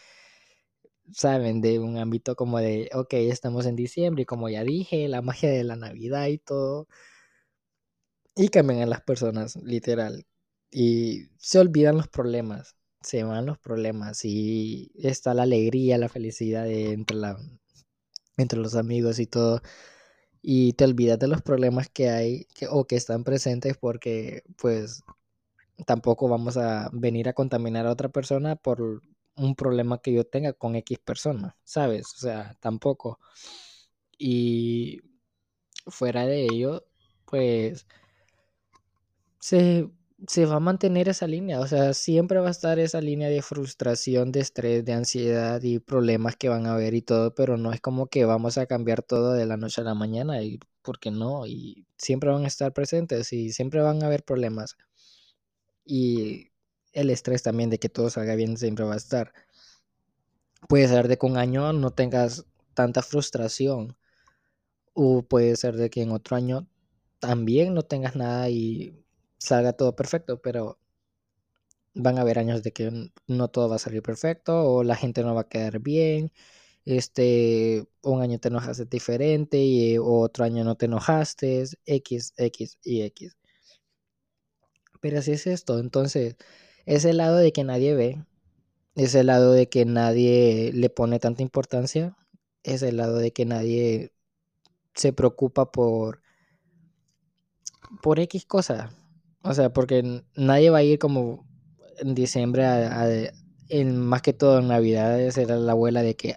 saben, 1.13 1.61
de 1.61 1.79
un 1.79 1.99
ámbito 1.99 2.35
como 2.37 2.59
de, 2.59 2.91
ok, 2.95 3.15
estamos 3.15 3.67
en 3.67 3.77
diciembre 3.77 4.23
y 4.23 4.27
como 4.27 4.49
ya 4.49 4.65
dije, 4.65 5.09
la 5.09 5.23
magia 5.23 5.51
de 5.51 5.65
la 5.65 5.77
Navidad 5.77 6.27
y 6.29 6.39
todo. 6.39 6.89
Y 8.37 8.49
cambian 8.49 8.81
a 8.83 8.87
las 8.87 9.01
personas, 9.03 9.57
literal. 9.57 10.27
Y 10.71 11.29
se 11.39 11.59
olvidan 11.61 11.97
los 11.97 12.09
problemas, 12.09 12.77
se 13.05 13.23
van 13.25 13.47
los 13.47 13.59
problemas 13.59 14.25
y 14.25 14.91
está 14.97 15.35
la 15.35 15.45
alegría, 15.45 15.99
la 15.99 16.09
felicidad 16.09 16.69
entre, 16.69 17.17
la, 17.17 17.39
entre 18.37 18.59
los 18.59 18.75
amigos 18.75 19.19
y 19.19 19.27
todo 19.27 19.63
y 20.47 20.75
te 20.75 20.85
olvidas 20.85 21.19
de 21.19 21.29
los 21.29 21.41
problemas 21.43 21.89
que 21.89 22.11
hay 22.11 22.47
o 22.71 22.87
que 22.87 22.97
están 22.97 23.25
presentes 23.25 23.79
porque 23.79 24.43
pues 24.57 25.03
tampoco 25.87 26.29
vamos 26.29 26.57
a 26.59 26.91
venir 26.93 27.29
a 27.29 27.33
contaminar 27.33 27.87
a 27.87 27.93
otra 27.93 28.11
persona 28.11 28.55
por 28.57 29.01
un 29.37 29.55
problema 29.55 30.03
que 30.03 30.13
yo 30.13 30.25
tenga 30.25 30.53
con 30.53 30.77
X 30.77 30.99
persona, 30.99 31.57
¿sabes? 31.65 32.15
O 32.15 32.19
sea, 32.19 32.57
tampoco. 32.61 33.19
Y 34.19 35.01
fuera 35.87 36.27
de 36.27 36.45
ello, 36.45 36.85
pues 37.25 37.87
se 39.41 39.89
se 40.27 40.47
va 40.47 40.57
a 40.57 40.61
mantener 40.61 41.09
esa 41.09 41.27
línea, 41.27 41.61
o 41.61 41.67
sea, 41.67 41.93
siempre 41.95 42.39
va 42.41 42.49
a 42.49 42.51
estar 42.51 42.79
esa 42.79 43.01
línea 43.01 43.29
de 43.29 43.43
frustración, 43.43 44.33
de 44.33 44.41
estrés, 44.41 44.85
de 44.85 44.93
ansiedad 44.93 45.63
y 45.63 45.79
problemas 45.81 46.37
que 46.37 46.49
van 46.49 46.67
a 46.67 46.75
haber 46.75 46.95
y 46.95 47.03
todo, 47.03 47.35
pero 47.35 47.57
no 47.57 47.73
es 47.73 47.81
como 47.81 48.07
que 48.07 48.25
vamos 48.25 48.59
a 48.59 48.67
cambiar 48.67 49.03
todo 49.03 49.33
de 49.33 49.47
la 49.47 49.57
noche 49.57 49.81
a 49.81 49.85
la 49.85 49.95
mañana 49.95 50.43
y 50.43 50.59
porque 50.83 51.11
no, 51.11 51.47
y 51.47 51.87
siempre 51.99 52.31
van 52.31 52.45
a 52.45 52.49
estar 52.49 52.73
presentes 52.73 53.33
y 53.33 53.53
siempre 53.53 53.81
van 53.81 54.03
a 54.03 54.07
haber 54.07 54.25
problemas. 54.25 54.77
Y 55.85 56.51
el 56.93 57.11
estrés 57.11 57.43
también 57.43 57.71
de 57.71 57.79
que 57.79 57.89
todo 57.89 58.11
salga 58.11 58.35
bien 58.35 58.57
siempre 58.57 58.85
va 58.85 58.95
a 58.95 58.97
estar. 58.99 59.33
Puede 60.69 60.89
ser 60.89 61.09
de 61.09 61.19
que 61.19 61.27
un 61.27 61.37
año 61.37 61.73
no 61.73 61.91
tengas 61.91 62.47
tanta 62.75 63.03
frustración 63.03 63.97
o 64.95 65.23
puede 65.23 65.57
ser 65.57 65.77
de 65.77 65.91
que 65.91 66.03
en 66.03 66.13
otro 66.13 66.37
año 66.37 66.69
también 67.19 67.75
no 67.75 67.83
tengas 67.83 68.17
nada 68.17 68.49
y 68.51 69.04
salga 69.45 69.73
todo 69.75 69.95
perfecto, 69.97 70.41
pero 70.41 70.79
van 71.95 72.19
a 72.19 72.23
haber 72.23 72.39
años 72.39 72.63
de 72.63 72.73
que 72.73 73.11
no 73.27 73.49
todo 73.49 73.69
va 73.69 73.77
a 73.77 73.79
salir 73.79 74.03
perfecto 74.03 74.65
o 74.65 74.83
la 74.85 74.97
gente 74.97 75.23
no 75.23 75.35
va 75.35 75.43
a 75.43 75.49
quedar 75.49 75.81
bien. 75.81 76.33
Este, 76.85 77.87
un 78.03 78.23
año 78.23 78.39
te 78.41 78.49
enojaste 78.49 78.85
diferente 78.87 79.59
y 79.59 79.99
otro 79.99 80.45
año 80.45 80.65
no 80.65 80.77
te 80.77 80.87
enojaste, 80.87 81.65
X, 81.87 82.35
X 82.37 82.79
y 82.85 83.03
X. 83.03 83.37
Pero 85.01 85.19
así 85.19 85.33
es 85.33 85.47
esto, 85.47 85.79
entonces, 85.79 86.37
ese 86.87 87.13
lado 87.13 87.37
de 87.37 87.53
que 87.53 87.65
nadie 87.65 87.95
ve, 87.95 88.25
ese 88.97 89.25
lado 89.25 89.53
de 89.53 89.69
que 89.69 89.85
nadie 89.85 90.73
le 90.75 90.91
pone 90.91 91.19
tanta 91.21 91.43
importancia, 91.43 92.17
es 92.63 92.83
el 92.83 92.97
lado 92.99 93.19
de 93.19 93.33
que 93.33 93.45
nadie 93.47 94.13
se 94.95 95.13
preocupa 95.13 95.73
por 95.73 96.23
por 98.03 98.21
X 98.21 98.47
cosa, 98.47 98.91
o 99.45 99.55
sea, 99.55 99.71
porque 99.73 100.23
nadie 100.37 100.71
va 100.71 100.79
a 100.79 100.83
ir 100.83 100.99
como 100.99 101.47
en 101.99 102.15
diciembre 102.15 102.65
a, 102.65 103.09
en, 103.69 103.99
más 103.99 104.23
que 104.23 104.33
todo 104.33 104.59
en 104.59 104.69
Navidades 104.69 105.39
era 105.39 105.57
la 105.57 105.73
abuela 105.73 106.03
de 106.03 106.17
que 106.17 106.37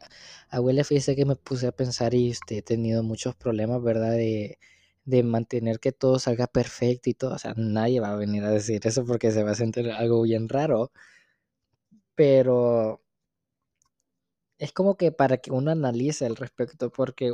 abuela 0.49 0.83
fíjese 0.83 1.15
que 1.15 1.25
me 1.25 1.35
puse 1.35 1.67
a 1.67 1.71
pensar 1.71 2.13
y 2.13 2.29
este, 2.31 2.59
he 2.59 2.61
tenido 2.61 3.03
muchos 3.03 3.35
problemas, 3.35 3.81
¿verdad? 3.83 4.11
De, 4.11 4.59
de 5.05 5.23
mantener 5.23 5.79
que 5.79 5.91
todo 5.93 6.19
salga 6.19 6.47
perfecto 6.47 7.09
y 7.09 7.13
todo. 7.13 7.35
O 7.35 7.39
sea, 7.39 7.53
nadie 7.57 7.99
va 8.01 8.11
a 8.11 8.15
venir 8.17 8.43
a 8.43 8.51
decir 8.51 8.81
eso 8.85 9.05
porque 9.05 9.31
se 9.31 9.43
va 9.43 9.51
a 9.51 9.55
sentir 9.55 9.89
algo 9.91 10.21
bien 10.23 10.49
raro. 10.49 10.91
Pero 12.15 12.99
es 14.59 14.71
como 14.71 14.97
que 14.97 15.11
para 15.11 15.37
que 15.37 15.51
uno 15.51 15.71
analice 15.71 16.25
al 16.25 16.35
respecto, 16.35 16.89
porque 16.91 17.33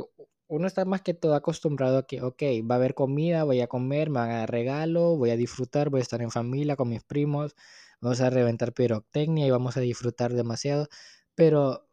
uno 0.54 0.66
está 0.66 0.84
más 0.84 1.02
que 1.02 1.14
todo 1.14 1.34
acostumbrado 1.34 1.98
a 1.98 2.06
que, 2.06 2.22
ok, 2.22 2.42
va 2.70 2.76
a 2.76 2.78
haber 2.78 2.94
comida, 2.94 3.44
voy 3.44 3.60
a 3.60 3.66
comer, 3.68 4.10
me 4.10 4.20
van 4.20 4.30
a 4.30 4.38
dar 4.38 4.50
regalo, 4.50 5.16
voy 5.16 5.30
a 5.30 5.36
disfrutar, 5.36 5.90
voy 5.90 6.00
a 6.00 6.02
estar 6.02 6.22
en 6.22 6.30
familia 6.30 6.76
con 6.76 6.88
mis 6.88 7.02
primos, 7.04 7.56
vamos 8.00 8.20
a 8.20 8.30
reventar 8.30 8.72
pirotecnia 8.72 9.46
y 9.46 9.50
vamos 9.50 9.76
a 9.76 9.80
disfrutar 9.80 10.32
demasiado, 10.34 10.88
pero 11.34 11.88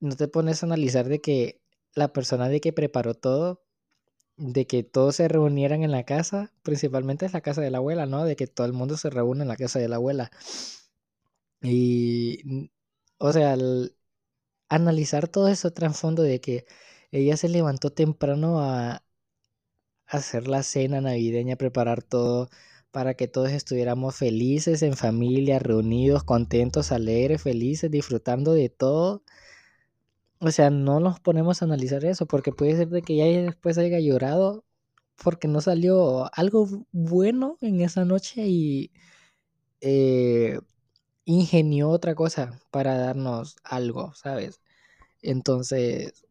no 0.00 0.16
te 0.16 0.28
pones 0.28 0.62
a 0.62 0.66
analizar 0.66 1.08
de 1.08 1.20
que 1.20 1.60
la 1.94 2.12
persona 2.12 2.48
de 2.48 2.60
que 2.60 2.72
preparó 2.72 3.14
todo, 3.14 3.62
de 4.36 4.66
que 4.66 4.82
todos 4.84 5.16
se 5.16 5.28
reunieran 5.28 5.82
en 5.82 5.92
la 5.92 6.04
casa, 6.04 6.52
principalmente 6.62 7.26
es 7.26 7.32
la 7.34 7.40
casa 7.42 7.60
de 7.62 7.70
la 7.70 7.78
abuela, 7.78 8.06
¿no? 8.06 8.24
De 8.24 8.36
que 8.36 8.46
todo 8.46 8.66
el 8.66 8.72
mundo 8.74 8.96
se 8.96 9.10
reúne 9.10 9.42
en 9.42 9.48
la 9.48 9.56
casa 9.56 9.78
de 9.78 9.88
la 9.88 9.96
abuela. 9.96 10.30
Y, 11.62 12.70
o 13.18 13.32
sea, 13.32 13.56
analizar 14.68 15.28
todo 15.28 15.48
eso 15.48 15.72
trasfondo 15.72 16.22
de 16.22 16.40
que 16.40 16.66
ella 17.12 17.36
se 17.36 17.48
levantó 17.48 17.90
temprano 17.90 18.60
a, 18.60 19.02
hacer 20.06 20.48
la 20.48 20.62
cena 20.62 21.00
navideña, 21.00 21.56
preparar 21.56 22.02
todo 22.02 22.48
para 22.90 23.14
que 23.14 23.28
todos 23.28 23.50
estuviéramos 23.50 24.16
felices 24.16 24.82
en 24.82 24.96
familia, 24.96 25.58
reunidos, 25.58 26.24
contentos, 26.24 26.92
alegres, 26.92 27.42
felices, 27.42 27.90
disfrutando 27.90 28.52
de 28.54 28.68
todo. 28.70 29.22
O 30.38 30.50
sea, 30.50 30.70
no 30.70 31.00
nos 31.00 31.20
ponemos 31.20 31.62
a 31.62 31.64
analizar 31.64 32.04
eso, 32.04 32.26
porque 32.26 32.52
puede 32.52 32.76
ser 32.76 32.88
de 32.88 33.02
que 33.02 33.14
ella 33.14 33.42
después 33.42 33.78
haya 33.78 33.98
llorado 34.00 34.64
porque 35.22 35.48
no 35.48 35.60
salió 35.60 36.30
algo 36.34 36.68
bueno 36.92 37.58
en 37.60 37.80
esa 37.80 38.04
noche 38.04 38.46
y, 38.46 38.92
eh, 39.80 40.60
ingenió 41.26 41.90
otra 41.90 42.14
cosa 42.14 42.60
para 42.70 42.96
darnos 42.98 43.56
algo, 43.64 44.14
¿sabes? 44.14 44.60
Entonces, 45.22 46.25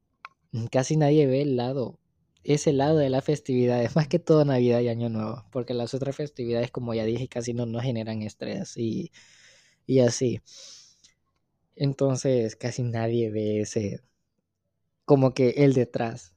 casi 0.71 0.97
nadie 0.97 1.27
ve 1.27 1.41
el 1.41 1.57
lado, 1.57 1.99
ese 2.43 2.73
lado 2.73 2.97
de 2.97 3.09
la 3.09 3.21
festividad, 3.21 3.83
es 3.83 3.95
más 3.95 4.07
que 4.07 4.19
todo 4.19 4.45
Navidad 4.45 4.79
y 4.81 4.89
Año 4.89 5.09
Nuevo, 5.09 5.45
porque 5.51 5.73
las 5.73 5.93
otras 5.93 6.15
festividades, 6.15 6.71
como 6.71 6.93
ya 6.93 7.03
dije, 7.05 7.27
casi 7.27 7.53
no 7.53 7.65
nos 7.65 7.83
generan 7.83 8.21
estrés 8.21 8.77
y, 8.77 9.11
y 9.87 9.99
así. 9.99 10.41
Entonces, 11.75 12.55
casi 12.55 12.83
nadie 12.83 13.31
ve 13.31 13.61
ese, 13.61 14.01
como 15.05 15.33
que 15.33 15.49
el 15.57 15.73
detrás, 15.73 16.33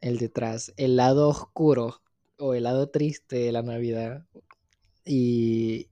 el 0.00 0.18
detrás, 0.18 0.72
el 0.76 0.96
lado 0.96 1.28
oscuro 1.28 2.02
o 2.38 2.54
el 2.54 2.64
lado 2.64 2.88
triste 2.90 3.36
de 3.36 3.52
la 3.52 3.62
Navidad. 3.62 4.26
Y 5.04 5.90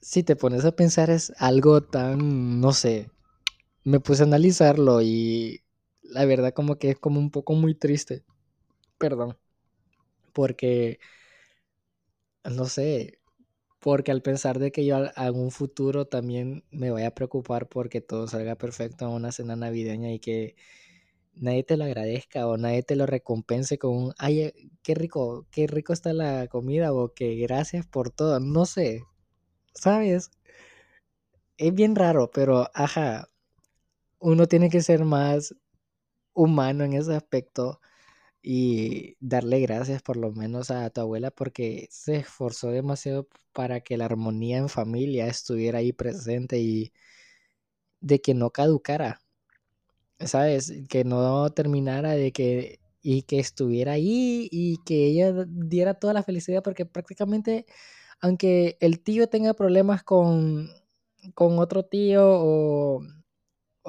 si 0.00 0.22
te 0.22 0.36
pones 0.36 0.64
a 0.64 0.72
pensar 0.72 1.10
es 1.10 1.32
algo 1.38 1.82
tan, 1.82 2.60
no 2.60 2.72
sé, 2.72 3.10
me 3.84 4.00
puse 4.00 4.22
a 4.22 4.26
analizarlo 4.26 5.02
y 5.02 5.62
la 6.08 6.24
verdad 6.24 6.52
como 6.52 6.76
que 6.76 6.90
es 6.90 6.98
como 6.98 7.20
un 7.20 7.30
poco 7.30 7.54
muy 7.54 7.74
triste. 7.74 8.24
Perdón. 8.98 9.38
Porque, 10.32 11.00
no 12.44 12.64
sé, 12.66 13.18
porque 13.80 14.12
al 14.12 14.22
pensar 14.22 14.58
de 14.58 14.72
que 14.72 14.86
yo 14.86 14.98
en 15.16 15.36
un 15.36 15.50
futuro 15.50 16.06
también 16.06 16.64
me 16.70 16.90
voy 16.90 17.04
a 17.04 17.14
preocupar 17.14 17.68
porque 17.68 18.00
todo 18.00 18.28
salga 18.28 18.56
perfecto 18.56 19.06
en 19.06 19.12
una 19.12 19.32
cena 19.32 19.56
navideña 19.56 20.12
y 20.12 20.20
que 20.20 20.56
nadie 21.34 21.64
te 21.64 21.76
lo 21.76 21.84
agradezca 21.84 22.46
o 22.48 22.56
nadie 22.58 22.82
te 22.82 22.96
lo 22.96 23.06
recompense 23.06 23.78
con 23.78 23.96
un, 23.96 24.14
ay, 24.18 24.52
qué 24.82 24.94
rico, 24.94 25.46
qué 25.50 25.66
rico 25.66 25.92
está 25.92 26.12
la 26.14 26.48
comida 26.48 26.92
o 26.94 27.14
que 27.14 27.36
gracias 27.36 27.86
por 27.86 28.10
todo, 28.10 28.40
no 28.40 28.66
sé, 28.66 29.04
¿sabes? 29.74 30.30
Es 31.58 31.74
bien 31.74 31.94
raro, 31.94 32.30
pero 32.30 32.70
ajá, 32.72 33.28
uno 34.20 34.46
tiene 34.46 34.70
que 34.70 34.82
ser 34.82 35.04
más 35.04 35.54
humano 36.38 36.84
en 36.84 36.94
ese 36.94 37.14
aspecto 37.14 37.80
y 38.42 39.16
darle 39.20 39.60
gracias 39.60 40.02
por 40.02 40.16
lo 40.16 40.32
menos 40.32 40.70
a 40.70 40.90
tu 40.90 41.00
abuela 41.02 41.30
porque 41.30 41.88
se 41.90 42.16
esforzó 42.16 42.70
demasiado 42.70 43.28
para 43.52 43.80
que 43.80 43.96
la 43.98 44.06
armonía 44.06 44.58
en 44.58 44.68
familia 44.68 45.26
estuviera 45.28 45.80
ahí 45.80 45.92
presente 45.92 46.58
y 46.60 46.92
de 48.00 48.20
que 48.20 48.34
no 48.34 48.50
caducara. 48.50 49.20
¿sabes? 50.20 50.72
Que 50.88 51.04
no 51.04 51.50
terminara 51.50 52.12
de 52.12 52.32
que 52.32 52.80
y 53.00 53.22
que 53.22 53.38
estuviera 53.38 53.92
ahí 53.92 54.48
y 54.50 54.78
que 54.84 55.06
ella 55.06 55.32
diera 55.46 55.94
toda 55.94 56.12
la 56.14 56.22
felicidad 56.24 56.62
porque 56.62 56.84
prácticamente 56.86 57.66
aunque 58.20 58.76
el 58.80 59.00
tío 59.00 59.28
tenga 59.28 59.54
problemas 59.54 60.02
con, 60.02 60.68
con 61.34 61.58
otro 61.60 61.84
tío 61.84 62.22
o, 62.24 63.02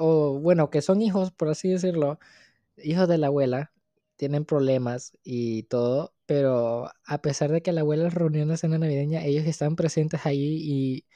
o 0.00 0.40
bueno, 0.40 0.70
que 0.70 0.82
son 0.82 1.02
hijos, 1.02 1.32
por 1.32 1.48
así 1.50 1.68
decirlo, 1.70 2.18
hijos 2.78 3.08
de 3.08 3.18
la 3.18 3.28
abuela, 3.28 3.72
tienen 4.16 4.44
problemas 4.44 5.12
y 5.24 5.64
todo, 5.64 6.14
pero 6.26 6.90
a 7.06 7.22
pesar 7.22 7.52
de 7.52 7.62
que 7.62 7.72
la 7.72 7.82
abuela 7.82 8.10
reunió 8.10 8.42
en 8.42 8.48
la 8.48 8.56
cena 8.58 8.78
navideña, 8.78 9.24
ellos 9.24 9.46
están 9.46 9.76
presentes 9.76 10.26
ahí 10.26 10.58
y 10.62 11.06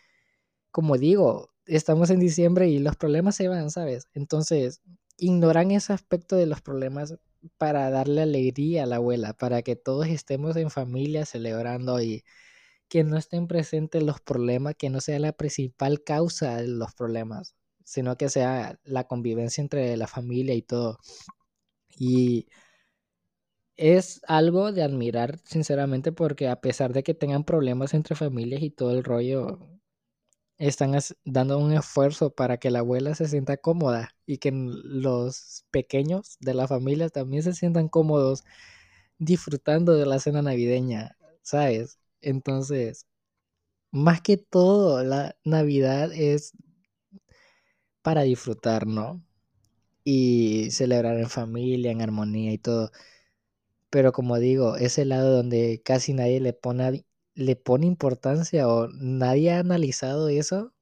como 0.71 0.99
digo, 0.99 1.51
estamos 1.67 2.11
en 2.11 2.21
diciembre 2.21 2.69
y 2.69 2.79
los 2.79 2.97
problemas 2.97 3.37
se 3.37 3.49
van, 3.49 3.71
¿sabes? 3.71 4.09
Entonces, 4.15 4.83
ignoran 5.19 5.71
ese 5.71 5.93
aspecto 5.93 6.37
de 6.37 6.47
los 6.47 6.61
problemas 6.63 7.17
para 7.59 7.91
darle 7.91 8.23
alegría 8.23 8.85
a 8.85 8.87
la 8.87 8.97
abuela, 8.97 9.35
para 9.35 9.63
que 9.63 9.77
todos 9.77 10.09
estemos 10.09 10.57
en 10.57 10.71
familia 10.71 11.27
celebrando 11.27 12.01
y 12.03 12.25
que 12.89 13.05
no 13.05 13.19
estén 13.19 13.49
presentes 13.49 14.03
los 14.03 14.21
problemas, 14.21 14.75
que 14.77 14.91
no 14.91 15.01
sea 15.01 15.19
la 15.19 15.33
principal 15.33 16.03
causa 16.05 16.57
de 16.57 16.69
los 16.69 16.95
problemas, 16.95 17.55
sino 17.85 18.17
que 18.17 18.29
sea 18.29 18.79
la 18.85 19.05
convivencia 19.05 19.63
entre 19.63 19.97
la 19.97 20.07
familia 20.09 20.55
y 20.55 20.63
todo. 20.63 20.99
Y 21.99 22.47
es 23.77 24.21
algo 24.29 24.73
de 24.73 24.83
admirar, 24.83 25.39
sinceramente, 25.45 26.13
porque 26.13 26.49
a 26.49 26.61
pesar 26.61 26.93
de 26.93 27.03
que 27.03 27.15
tengan 27.15 27.45
problemas 27.45 27.95
entre 27.95 28.17
familias 28.17 28.63
y 28.63 28.71
todo 28.71 28.91
el 28.93 29.05
rollo, 29.05 29.59
están 30.59 30.95
dando 31.25 31.59
un 31.59 31.73
esfuerzo 31.73 32.31
para 32.35 32.59
que 32.59 32.71
la 32.71 32.81
abuela 32.81 33.15
se 33.15 33.29
sienta 33.29 33.57
cómoda 33.57 34.11
y 34.27 34.39
que 34.39 34.53
los 34.53 35.65
pequeños 35.71 36.37
de 36.41 36.55
la 36.55 36.69
familia 36.69 37.09
también 37.11 37.43
se 37.43 37.55
sientan 37.55 37.89
cómodos 37.89 38.45
disfrutando 39.19 39.95
de 39.95 40.07
la 40.07 40.21
cena 40.21 40.43
navideña, 40.43 41.17
¿sabes? 41.43 41.99
Entonces, 42.21 43.07
más 43.93 44.21
que 44.23 44.37
todo, 44.39 45.03
la 45.05 45.37
Navidad 45.45 46.13
es 46.13 46.53
para 48.05 48.23
disfrutar, 48.23 48.87
¿no? 48.87 49.25
Y 50.05 50.71
celebrar 50.71 51.19
en 51.19 51.31
familia, 51.31 51.91
en 51.93 52.03
armonía 52.03 52.53
y 52.53 52.59
todo. 52.59 52.93
Pero 53.91 54.13
como 54.13 54.39
digo, 54.39 54.77
ese 54.77 55.05
lado 55.07 55.37
donde 55.37 55.83
casi 55.85 56.15
nadie 56.15 56.41
le 56.41 56.53
pone 56.53 57.05
le 57.35 57.57
pone 57.57 57.87
importancia 57.87 58.69
o 58.69 58.89
nadie 58.89 59.53
ha 59.53 59.61
analizado 59.61 60.29
eso. 60.29 60.73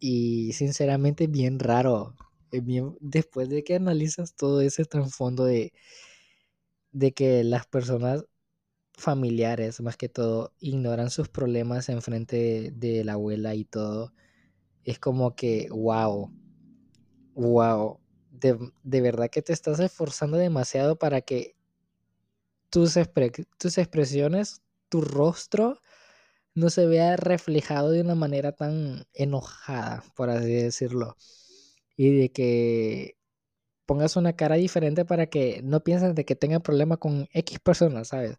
Y 0.00 0.52
sinceramente 0.54 1.26
bien 1.26 1.58
raro. 1.58 2.14
Bien, 2.52 2.96
después 3.00 3.48
de 3.50 3.64
que 3.64 3.74
analizas 3.76 4.34
todo 4.34 4.62
ese 4.62 4.84
trasfondo 4.86 5.44
de, 5.44 5.72
de 6.92 7.12
que 7.12 7.44
las 7.44 7.66
personas 7.66 8.24
familiares, 8.98 9.80
más 9.80 9.96
que 9.96 10.08
todo, 10.08 10.52
ignoran 10.60 11.10
sus 11.10 11.28
problemas 11.28 11.88
en 11.88 12.02
frente 12.02 12.72
de, 12.74 13.04
la 13.04 13.14
abuela 13.14 13.54
y 13.54 13.64
todo, 13.64 14.12
es 14.84 14.98
como 14.98 15.34
que, 15.34 15.68
wow, 15.70 16.32
wow, 17.34 18.00
de, 18.30 18.58
de, 18.82 19.00
verdad 19.00 19.30
que 19.30 19.42
te 19.42 19.52
estás 19.52 19.80
esforzando 19.80 20.36
demasiado 20.36 20.96
para 20.98 21.20
que 21.20 21.56
tus, 22.70 22.98
tus 23.58 23.78
expresiones 23.78 24.62
tu 24.88 25.00
rostro 25.00 25.80
no 26.54 26.70
se 26.70 26.86
vea 26.86 27.16
reflejado 27.16 27.90
de 27.90 28.00
una 28.00 28.14
manera 28.14 28.52
tan 28.52 29.06
enojada, 29.12 30.02
por 30.16 30.30
así 30.30 30.52
decirlo. 30.52 31.16
Y 31.96 32.10
de 32.16 32.32
que 32.32 33.16
pongas 33.86 34.16
una 34.16 34.34
cara 34.34 34.56
diferente 34.56 35.04
para 35.04 35.26
que 35.26 35.60
no 35.62 35.84
pienses 35.84 36.14
de 36.14 36.24
que 36.24 36.36
tenga 36.36 36.60
problema 36.60 36.96
con 36.96 37.28
X 37.32 37.60
personas, 37.60 38.08
¿sabes? 38.08 38.38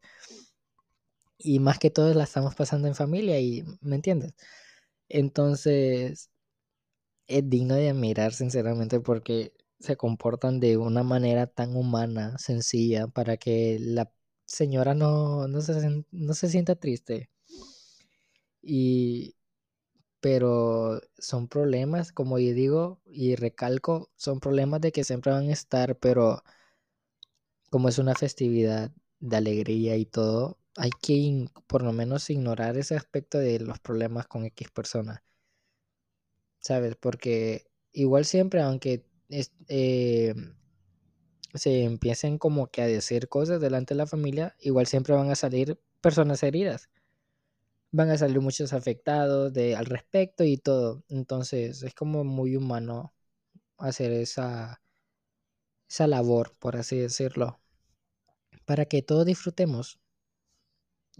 Y 1.38 1.60
más 1.60 1.80
que 1.80 1.90
todo 1.90 2.14
la 2.14 2.26
estamos 2.26 2.56
pasando 2.56 2.88
en 2.88 2.96
familia 2.96 3.40
y, 3.40 3.64
¿me 3.82 3.96
entiendes? 3.96 4.34
Entonces, 5.10 6.30
es 7.28 7.50
digno 7.50 7.76
de 7.76 7.90
admirar, 7.90 8.34
sinceramente, 8.34 9.00
porque 9.00 9.54
se 9.80 9.98
comportan 9.98 10.60
de 10.60 10.78
una 10.78 11.04
manera 11.04 11.48
tan 11.48 11.76
humana, 11.78 12.38
sencilla, 12.38 13.08
para 13.08 13.38
que 13.38 13.78
la 13.82 14.12
señora 14.46 14.94
no, 14.96 15.48
no, 15.48 15.62
se, 15.62 16.06
no 16.12 16.34
se 16.34 16.50
sienta 16.50 16.76
triste. 16.76 17.30
Y, 18.62 19.36
pero 20.22 21.02
son 21.20 21.48
problemas, 21.50 22.14
como 22.14 22.40
yo 22.40 22.54
digo 22.56 23.02
y 23.06 23.36
recalco, 23.36 24.12
son 24.18 24.40
problemas 24.42 24.82
de 24.82 24.92
que 24.94 25.06
siempre 25.06 25.34
van 25.34 25.50
a 25.50 25.54
estar, 25.54 25.98
pero 26.00 26.44
como 27.72 27.90
es 27.90 27.98
una 27.98 28.14
festividad 28.16 28.92
de 29.20 29.38
alegría 29.38 29.98
y 29.98 30.06
todo, 30.06 30.59
hay 30.80 30.92
que 30.92 31.50
por 31.68 31.84
lo 31.84 31.92
menos 31.92 32.30
ignorar 32.30 32.78
ese 32.78 32.96
aspecto 32.96 33.38
de 33.38 33.60
los 33.60 33.80
problemas 33.80 34.28
con 34.28 34.46
X 34.46 34.72
personas. 34.72 35.22
¿Sabes? 36.60 36.96
Porque 36.96 37.70
igual 37.92 38.24
siempre, 38.24 38.62
aunque 38.62 39.06
eh, 39.30 40.34
se 41.54 41.84
empiecen 41.84 42.38
como 42.38 42.68
que 42.68 42.82
a 42.82 42.88
decir 42.88 43.28
cosas 43.28 43.60
delante 43.60 43.94
de 43.94 43.98
la 43.98 44.08
familia, 44.08 44.56
igual 44.62 44.88
siempre 44.88 45.16
van 45.16 45.30
a 45.30 45.36
salir 45.36 45.82
personas 46.00 46.44
heridas. 46.44 46.90
Van 47.92 48.10
a 48.10 48.18
salir 48.18 48.40
muchos 48.40 48.72
afectados 48.72 49.52
de, 49.52 49.76
al 49.76 49.86
respecto 49.86 50.46
y 50.46 50.58
todo. 50.58 51.04
Entonces 51.10 51.84
es 51.84 51.94
como 51.94 52.24
muy 52.24 52.56
humano 52.56 53.14
hacer 53.78 54.14
esa, 54.14 54.82
esa 55.90 56.08
labor, 56.08 56.54
por 56.60 56.78
así 56.78 56.98
decirlo, 56.98 57.60
para 58.66 58.86
que 58.86 59.02
todos 59.02 59.26
disfrutemos 59.26 60.00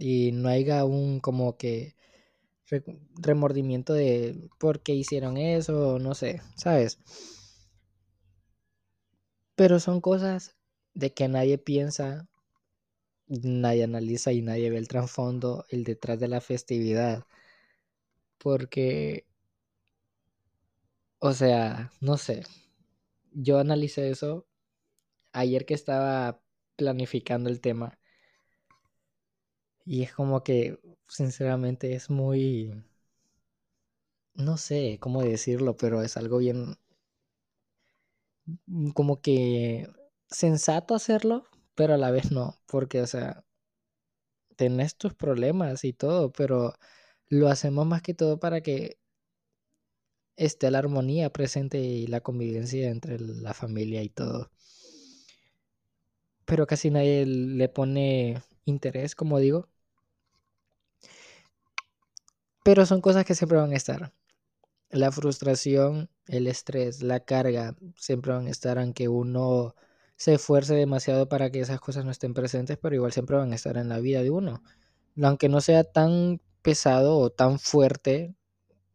y 0.00 0.32
no 0.32 0.48
haya 0.48 0.84
un 0.84 1.20
como 1.20 1.56
que 1.56 1.94
remordimiento 3.16 3.92
de 3.94 4.48
por 4.58 4.80
qué 4.82 4.94
hicieron 4.94 5.36
eso, 5.36 5.98
no 5.98 6.14
sé, 6.14 6.42
¿sabes? 6.56 6.98
Pero 9.54 9.78
son 9.78 10.00
cosas 10.00 10.56
de 10.94 11.14
que 11.14 11.28
nadie 11.28 11.56
piensa, 11.56 12.28
nadie 13.28 13.84
analiza 13.84 14.30
y 14.32 14.42
nadie 14.42 14.68
ve 14.68 14.76
el 14.76 14.88
trasfondo, 14.88 15.64
el 15.70 15.84
detrás 15.84 16.20
de 16.20 16.28
la 16.28 16.42
festividad. 16.42 17.24
Porque, 18.38 19.24
o 21.18 21.32
sea, 21.32 21.90
no 22.00 22.16
sé, 22.16 22.42
yo 23.32 23.60
analicé 23.60 24.10
eso 24.10 24.46
ayer 25.32 25.66
que 25.66 25.74
estaba 25.74 26.42
planificando 26.76 27.50
el 27.50 27.62
tema. 27.62 27.99
Y 29.84 30.02
es 30.04 30.14
como 30.14 30.42
que, 30.42 30.78
sinceramente, 31.06 31.92
es 31.94 32.08
muy, 32.08 32.72
no 34.34 34.56
sé 34.56 34.98
cómo 35.00 35.22
decirlo, 35.22 35.76
pero 35.76 36.02
es 36.02 36.16
algo 36.16 36.38
bien 36.38 36.76
mm, 38.66 38.90
como 38.90 39.20
que 39.20 39.88
sensato 40.28 40.94
hacerlo, 40.94 41.44
pero 41.74 41.94
a 41.94 41.98
la 41.98 42.10
vez 42.10 42.30
no, 42.32 42.56
porque, 42.66 43.02
o 43.02 43.06
sea, 43.06 43.44
tenés 44.56 44.94
tus 44.96 45.12
problemas 45.14 45.82
y 45.84 45.92
todo, 45.92 46.30
pero 46.32 46.74
lo 47.28 47.48
hacemos 47.48 47.86
más 47.86 48.02
que 48.02 48.14
todo 48.14 48.38
para 48.38 48.60
que 48.60 48.98
esté 50.34 50.72
la 50.72 50.78
armonía 50.80 51.30
presente 51.30 51.78
y 51.78 52.08
la 52.08 52.20
convivencia 52.20 52.88
entre 52.90 53.20
la 53.20 53.54
familia 53.54 54.02
y 54.02 54.08
todo. 54.08 54.50
Pero 56.44 56.66
casi 56.66 56.90
nadie 56.90 57.24
le 57.26 57.68
pone 57.68 58.42
interés, 58.64 59.14
como 59.14 59.38
digo. 59.38 59.68
Pero 62.64 62.86
son 62.86 63.00
cosas 63.00 63.24
que 63.24 63.34
siempre 63.34 63.58
van 63.58 63.72
a 63.72 63.76
estar. 63.76 64.12
La 64.90 65.12
frustración, 65.12 66.10
el 66.26 66.46
estrés, 66.46 67.02
la 67.02 67.20
carga, 67.20 67.76
siempre 67.96 68.32
van 68.32 68.46
a 68.46 68.50
estar, 68.50 68.78
aunque 68.78 69.08
uno 69.08 69.74
se 70.16 70.34
esfuerce 70.34 70.74
demasiado 70.74 71.28
para 71.28 71.50
que 71.50 71.60
esas 71.60 71.80
cosas 71.80 72.04
no 72.04 72.10
estén 72.10 72.34
presentes, 72.34 72.76
pero 72.76 72.94
igual 72.94 73.12
siempre 73.12 73.36
van 73.36 73.52
a 73.52 73.54
estar 73.54 73.76
en 73.76 73.88
la 73.88 74.00
vida 74.00 74.22
de 74.22 74.30
uno. 74.30 74.62
Aunque 75.22 75.48
no 75.48 75.60
sea 75.60 75.84
tan 75.84 76.40
pesado 76.62 77.18
o 77.18 77.30
tan 77.30 77.58
fuerte 77.58 78.34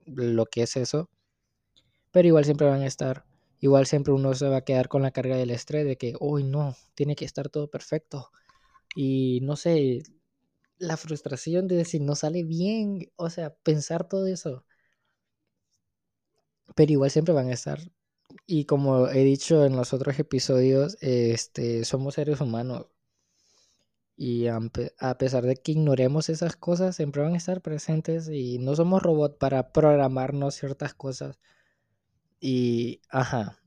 lo 0.06 0.46
que 0.46 0.64
es 0.64 0.76
eso, 0.78 1.10
pero 2.12 2.28
igual 2.28 2.46
siempre 2.46 2.68
van 2.68 2.82
a 2.82 2.88
estar. 2.88 3.26
Igual 3.60 3.88
siempre 3.88 4.14
uno 4.14 4.34
se 4.36 4.48
va 4.48 4.58
a 4.58 4.62
quedar 4.62 4.88
con 4.88 5.02
la 5.02 5.12
carga 5.12 5.36
del 5.38 5.50
estrés 5.50 5.86
de 5.86 5.98
que, 5.98 6.14
hoy 6.20 6.44
no, 6.44 6.76
tiene 6.94 7.16
que 7.16 7.26
estar 7.26 7.50
todo 7.50 7.70
perfecto. 7.70 8.32
Y 8.96 9.42
no 9.44 9.56
sé, 9.58 10.04
la 10.80 10.98
frustración 10.98 11.68
de 11.68 11.78
decir 11.78 12.02
no 12.02 12.16
sale 12.16 12.44
bien, 12.44 13.12
o 13.18 13.30
sea, 13.30 13.56
pensar 13.56 14.08
todo 14.10 14.28
eso. 14.28 14.66
Pero 16.76 16.92
igual 16.92 17.10
siempre 17.12 17.34
van 17.34 17.50
a 17.50 17.54
estar. 17.54 17.80
Y 18.48 18.66
como 18.66 19.08
he 19.10 19.24
dicho 19.24 19.66
en 19.66 19.76
los 19.78 19.94
otros 19.94 20.20
episodios, 20.20 20.98
este, 21.02 21.86
somos 21.86 22.16
seres 22.16 22.42
humanos. 22.42 22.88
Y 24.18 24.48
a 24.48 25.18
pesar 25.18 25.46
de 25.46 25.56
que 25.56 25.72
ignoremos 25.72 26.28
esas 26.28 26.58
cosas, 26.58 26.98
siempre 26.98 27.22
van 27.22 27.34
a 27.34 27.38
estar 27.38 27.62
presentes 27.62 28.28
y 28.30 28.58
no 28.60 28.76
somos 28.76 29.02
robots 29.02 29.38
para 29.38 29.72
programarnos 29.72 30.56
ciertas 30.56 30.94
cosas. 30.94 31.40
Y, 32.40 33.02
ajá. 33.10 33.58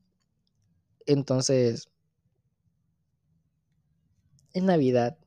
Entonces, 1.05 1.89
en 4.53 4.65
Navidad, 4.67 5.18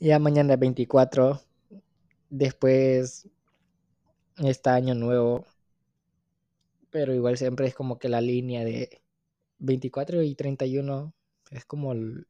ya 0.00 0.18
mañana 0.18 0.54
es 0.54 0.60
24, 0.60 1.40
después 2.30 3.28
está 4.36 4.74
Año 4.74 4.94
Nuevo, 4.94 5.46
pero 6.90 7.14
igual 7.14 7.36
siempre 7.36 7.66
es 7.66 7.74
como 7.74 7.98
que 7.98 8.08
la 8.08 8.20
línea 8.20 8.64
de 8.64 9.02
24 9.58 10.22
y 10.22 10.34
31 10.34 11.14
es 11.50 11.64
como 11.64 11.94
es 11.94 12.26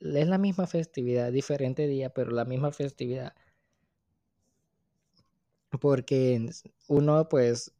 la 0.00 0.38
misma 0.38 0.66
festividad, 0.66 1.32
diferente 1.32 1.86
día, 1.86 2.10
pero 2.10 2.30
la 2.30 2.44
misma 2.44 2.72
festividad. 2.72 3.34
Porque 5.80 6.50
uno 6.88 7.28
pues 7.28 7.72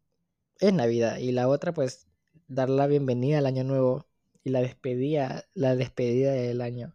es 0.60 0.72
Navidad 0.72 1.18
y 1.18 1.32
la 1.32 1.48
otra 1.48 1.72
pues 1.74 2.06
dar 2.48 2.68
la 2.70 2.86
bienvenida 2.86 3.38
al 3.38 3.46
año 3.46 3.64
nuevo 3.64 4.06
y 4.44 4.50
la 4.50 4.60
despedida, 4.60 5.44
la 5.54 5.76
despedida 5.76 6.32
del 6.32 6.60
año. 6.60 6.94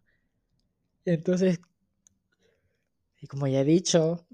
Entonces, 1.04 1.60
y 3.20 3.26
como 3.26 3.46
ya 3.46 3.60
he 3.60 3.64
dicho, 3.64 4.26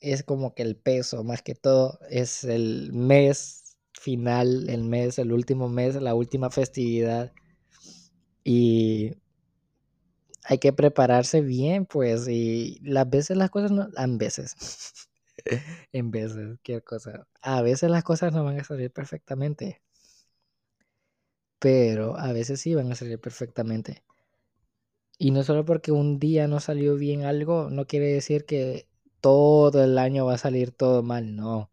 es 0.00 0.22
como 0.22 0.54
que 0.54 0.62
el 0.62 0.76
peso, 0.76 1.24
más 1.24 1.42
que 1.42 1.54
todo, 1.54 1.98
es 2.10 2.44
el 2.44 2.92
mes 2.92 3.78
final, 3.92 4.68
el 4.68 4.84
mes, 4.84 5.18
el 5.18 5.32
último 5.32 5.68
mes, 5.68 5.94
la 5.96 6.14
última 6.14 6.50
festividad. 6.50 7.32
Y 8.44 9.14
hay 10.44 10.58
que 10.58 10.72
prepararse 10.72 11.40
bien, 11.40 11.86
pues, 11.86 12.28
y 12.28 12.78
las 12.82 13.08
veces 13.08 13.36
las 13.36 13.50
cosas 13.50 13.70
no, 13.70 13.88
a 13.96 14.06
veces, 14.06 14.54
en 15.92 16.10
veces, 16.10 16.58
qué 16.62 16.82
cosa, 16.82 17.26
a 17.42 17.62
veces 17.62 17.90
las 17.90 18.04
cosas 18.04 18.32
no 18.32 18.44
van 18.44 18.60
a 18.60 18.64
salir 18.64 18.90
perfectamente, 18.92 19.82
pero 21.58 22.18
a 22.18 22.32
veces 22.32 22.60
sí 22.60 22.74
van 22.74 22.92
a 22.92 22.94
salir 22.94 23.18
perfectamente. 23.18 24.04
Y 25.18 25.30
no 25.30 25.42
solo 25.44 25.64
porque 25.64 25.92
un 25.92 26.18
día 26.18 26.48
no 26.48 26.60
salió 26.60 26.96
bien 26.96 27.24
algo, 27.24 27.70
no 27.70 27.86
quiere 27.86 28.06
decir 28.12 28.44
que 28.46 28.88
todo 29.20 29.82
el 29.84 29.98
año 29.98 30.26
va 30.26 30.34
a 30.34 30.38
salir 30.38 30.72
todo 30.72 31.02
mal, 31.02 31.36
no. 31.36 31.70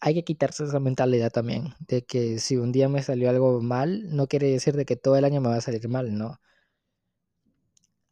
Hay 0.00 0.14
que 0.14 0.24
quitarse 0.24 0.64
esa 0.64 0.80
mentalidad 0.80 1.30
también, 1.30 1.74
de 1.80 2.04
que 2.04 2.38
si 2.38 2.56
un 2.56 2.72
día 2.72 2.88
me 2.88 3.02
salió 3.02 3.30
algo 3.30 3.60
mal, 3.60 4.14
no 4.14 4.26
quiere 4.26 4.48
decir 4.50 4.76
de 4.76 4.84
que 4.84 4.96
todo 4.96 5.16
el 5.16 5.24
año 5.24 5.40
me 5.40 5.48
va 5.48 5.56
a 5.56 5.60
salir 5.60 5.88
mal, 5.88 6.16
no 6.16 6.40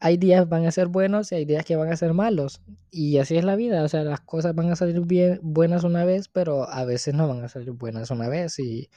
hay 0.01 0.17
días 0.17 0.49
van 0.49 0.65
a 0.67 0.71
ser 0.73 0.89
buenos 0.89 1.31
y 1.31 1.37
hay 1.37 1.45
días 1.45 1.65
que 1.65 1.77
van 1.77 1.93
a 1.93 1.97
ser 1.97 2.15
malos. 2.15 2.63
Y 2.91 3.19
así 3.19 3.37
es 3.37 3.45
la 3.45 3.55
vida, 3.57 3.85
o 3.85 3.89
sea, 3.89 4.03
las 4.03 4.21
cosas 4.21 4.55
van 4.55 4.71
a 4.73 4.77
salir 4.77 5.01
bien 5.03 5.39
buenas 5.43 5.85
una 5.85 6.05
vez, 6.05 6.29
pero 6.29 6.69
a 6.69 6.85
veces 6.85 7.15
no 7.15 7.29
van 7.29 7.45
a 7.45 7.49
salir 7.49 7.73
buenas 7.73 8.11
una 8.11 8.29
vez 8.29 8.59
y 8.59 8.89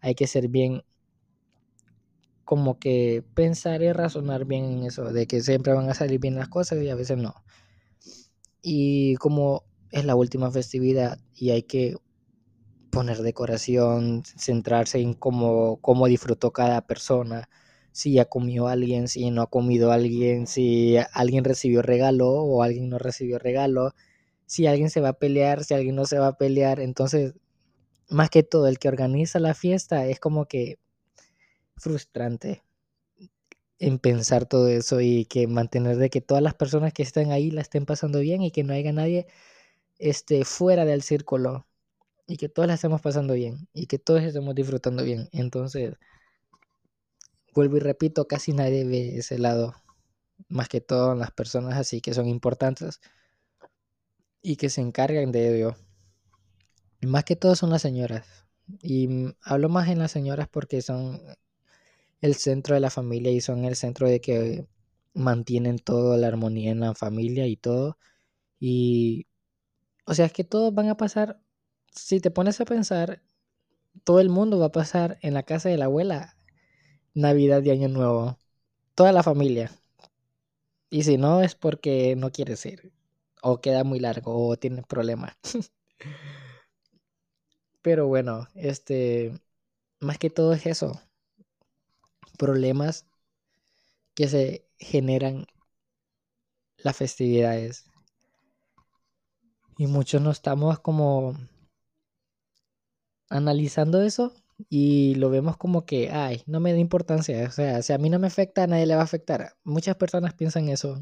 hay 0.00 0.14
que 0.14 0.26
ser 0.26 0.48
bien 0.48 0.84
como 2.52 2.78
que 2.78 3.24
pensar 3.32 3.80
y 3.80 3.90
razonar 3.92 4.44
bien 4.44 4.66
en 4.66 4.82
eso, 4.82 5.10
de 5.10 5.26
que 5.26 5.40
siempre 5.40 5.72
van 5.72 5.88
a 5.88 5.94
salir 5.94 6.20
bien 6.20 6.34
las 6.34 6.50
cosas 6.50 6.82
y 6.82 6.90
a 6.90 6.94
veces 6.94 7.16
no. 7.16 7.34
Y 8.60 9.16
como 9.16 9.64
es 9.90 10.04
la 10.04 10.16
última 10.16 10.50
festividad 10.50 11.18
y 11.34 11.48
hay 11.48 11.62
que 11.62 11.96
poner 12.90 13.22
decoración, 13.22 14.22
centrarse 14.26 15.00
en 15.00 15.14
cómo, 15.14 15.78
cómo 15.80 16.06
disfrutó 16.08 16.50
cada 16.52 16.82
persona, 16.86 17.48
si 17.90 18.12
ya 18.12 18.26
comió 18.26 18.68
alguien, 18.68 19.08
si 19.08 19.30
no 19.30 19.40
ha 19.40 19.46
comido 19.46 19.90
alguien, 19.90 20.46
si 20.46 20.96
alguien 21.14 21.44
recibió 21.44 21.80
regalo 21.80 22.28
o 22.32 22.62
alguien 22.62 22.90
no 22.90 22.98
recibió 22.98 23.38
regalo, 23.38 23.94
si 24.44 24.66
alguien 24.66 24.90
se 24.90 25.00
va 25.00 25.08
a 25.08 25.18
pelear, 25.18 25.64
si 25.64 25.72
alguien 25.72 25.96
no 25.96 26.04
se 26.04 26.18
va 26.18 26.26
a 26.26 26.36
pelear. 26.36 26.80
Entonces, 26.80 27.32
más 28.10 28.28
que 28.28 28.42
todo, 28.42 28.68
el 28.68 28.78
que 28.78 28.88
organiza 28.88 29.38
la 29.40 29.54
fiesta 29.54 30.04
es 30.04 30.20
como 30.20 30.44
que 30.44 30.81
frustrante 31.76 32.62
en 33.78 33.98
pensar 33.98 34.46
todo 34.46 34.68
eso 34.68 35.00
y 35.00 35.24
que 35.24 35.48
mantener 35.48 35.96
de 35.96 36.08
que 36.08 36.20
todas 36.20 36.42
las 36.42 36.54
personas 36.54 36.92
que 36.92 37.02
están 37.02 37.32
ahí 37.32 37.50
la 37.50 37.62
estén 37.62 37.84
pasando 37.84 38.20
bien 38.20 38.42
y 38.42 38.52
que 38.52 38.62
no 38.62 38.72
haya 38.74 38.92
nadie 38.92 39.26
este, 39.98 40.44
fuera 40.44 40.84
del 40.84 41.02
círculo 41.02 41.66
y 42.26 42.36
que 42.36 42.48
todos 42.48 42.68
la 42.68 42.74
estemos 42.74 43.00
pasando 43.00 43.34
bien 43.34 43.68
y 43.72 43.86
que 43.86 43.98
todos 43.98 44.22
estemos 44.22 44.54
disfrutando 44.54 45.02
bien. 45.02 45.28
Entonces, 45.32 45.96
vuelvo 47.54 47.76
y 47.76 47.80
repito, 47.80 48.28
casi 48.28 48.52
nadie 48.52 48.84
ve 48.84 49.18
ese 49.18 49.38
lado, 49.38 49.74
más 50.48 50.68
que 50.68 50.80
todo 50.80 51.14
las 51.14 51.32
personas 51.32 51.76
así 51.76 52.00
que 52.00 52.14
son 52.14 52.28
importantes 52.28 53.00
y 54.42 54.56
que 54.56 54.70
se 54.70 54.80
encargan 54.80 55.32
de 55.32 55.56
ello. 55.56 55.76
Más 57.00 57.24
que 57.24 57.36
todo 57.36 57.56
son 57.56 57.70
las 57.70 57.82
señoras. 57.82 58.46
Y 58.80 59.34
hablo 59.42 59.68
más 59.68 59.88
en 59.88 59.98
las 59.98 60.12
señoras 60.12 60.48
porque 60.48 60.82
son 60.82 61.20
el 62.22 62.36
centro 62.36 62.74
de 62.74 62.80
la 62.80 62.90
familia 62.90 63.32
y 63.32 63.42
son 63.42 63.64
el 63.66 63.76
centro 63.76 64.08
de 64.08 64.20
que 64.22 64.66
mantienen 65.14 65.78
toda 65.78 66.16
la 66.18 66.28
armonía 66.28 66.70
en 66.72 66.80
la 66.80 66.94
familia 66.94 67.46
y 67.46 67.56
todo. 67.56 67.98
Y, 68.60 69.26
o 70.06 70.14
sea, 70.14 70.26
es 70.26 70.32
que 70.32 70.44
todos 70.44 70.74
van 70.74 70.88
a 70.88 70.96
pasar, 70.96 71.40
si 71.94 72.20
te 72.20 72.30
pones 72.30 72.60
a 72.60 72.64
pensar, 72.66 73.22
todo 74.04 74.20
el 74.20 74.30
mundo 74.30 74.58
va 74.58 74.66
a 74.66 74.72
pasar 74.72 75.18
en 75.22 75.34
la 75.34 75.44
casa 75.44 75.68
de 75.68 75.78
la 75.78 75.86
abuela 75.86 76.36
Navidad 77.14 77.62
y 77.64 77.70
Año 77.70 77.88
Nuevo. 77.88 78.38
Toda 78.94 79.12
la 79.12 79.22
familia. 79.22 79.70
Y 80.90 81.02
si 81.04 81.16
no 81.18 81.42
es 81.42 81.54
porque 81.56 82.14
no 82.16 82.30
quieres 82.30 82.64
ir. 82.66 82.92
O 83.42 83.60
queda 83.60 83.84
muy 83.84 83.98
largo 84.00 84.48
o 84.48 84.56
tienes 84.56 84.86
problemas. 84.86 85.36
Pero 87.82 88.06
bueno, 88.06 88.48
este, 88.54 89.32
más 90.00 90.18
que 90.18 90.30
todo 90.30 90.52
es 90.54 90.66
eso. 90.66 91.00
Problemas 92.38 93.06
que 94.14 94.28
se 94.28 94.68
generan 94.78 95.46
las 96.78 96.96
festividades. 96.96 97.84
Y 99.78 99.86
muchos 99.86 100.20
no 100.20 100.30
estamos 100.30 100.78
como 100.80 101.34
analizando 103.30 104.02
eso 104.02 104.34
y 104.68 105.14
lo 105.16 105.30
vemos 105.30 105.56
como 105.56 105.86
que, 105.86 106.10
ay, 106.10 106.42
no 106.46 106.60
me 106.60 106.72
da 106.72 106.78
importancia, 106.78 107.48
o 107.48 107.50
sea, 107.50 107.82
si 107.82 107.92
a 107.92 107.98
mí 107.98 108.10
no 108.10 108.18
me 108.18 108.26
afecta, 108.26 108.64
a 108.64 108.66
nadie 108.66 108.86
le 108.86 108.94
va 108.94 109.00
a 109.00 109.04
afectar. 109.04 109.56
Muchas 109.64 109.96
personas 109.96 110.34
piensan 110.34 110.68
eso 110.68 111.00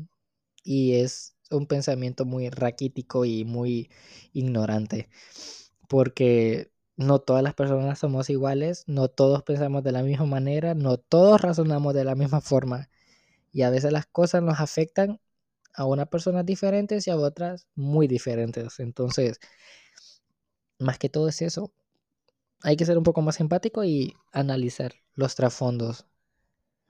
y 0.62 0.94
es 0.94 1.36
un 1.50 1.66
pensamiento 1.66 2.24
muy 2.24 2.48
raquítico 2.48 3.24
y 3.24 3.44
muy 3.44 3.90
ignorante, 4.32 5.08
porque 5.88 6.70
no 7.00 7.18
todas 7.18 7.42
las 7.42 7.54
personas 7.54 7.98
somos 7.98 8.28
iguales, 8.28 8.84
no 8.86 9.08
todos 9.08 9.42
pensamos 9.42 9.82
de 9.82 9.90
la 9.90 10.02
misma 10.02 10.26
manera, 10.26 10.74
no 10.74 10.98
todos 10.98 11.40
razonamos 11.40 11.94
de 11.94 12.04
la 12.04 12.14
misma 12.14 12.42
forma 12.42 12.90
y 13.52 13.62
a 13.62 13.70
veces 13.70 13.90
las 13.90 14.04
cosas 14.04 14.42
nos 14.42 14.60
afectan 14.60 15.18
a 15.72 15.86
unas 15.86 16.08
personas 16.08 16.44
diferentes 16.44 17.06
y 17.06 17.10
a 17.10 17.16
otras 17.16 17.66
muy 17.74 18.06
diferentes. 18.06 18.80
Entonces, 18.80 19.40
más 20.78 20.98
que 20.98 21.08
todo 21.08 21.28
es 21.28 21.40
eso. 21.40 21.72
Hay 22.62 22.76
que 22.76 22.84
ser 22.84 22.98
un 22.98 23.04
poco 23.04 23.22
más 23.22 23.40
empático 23.40 23.82
y 23.82 24.14
analizar 24.32 24.92
los 25.14 25.34
trasfondos, 25.34 26.04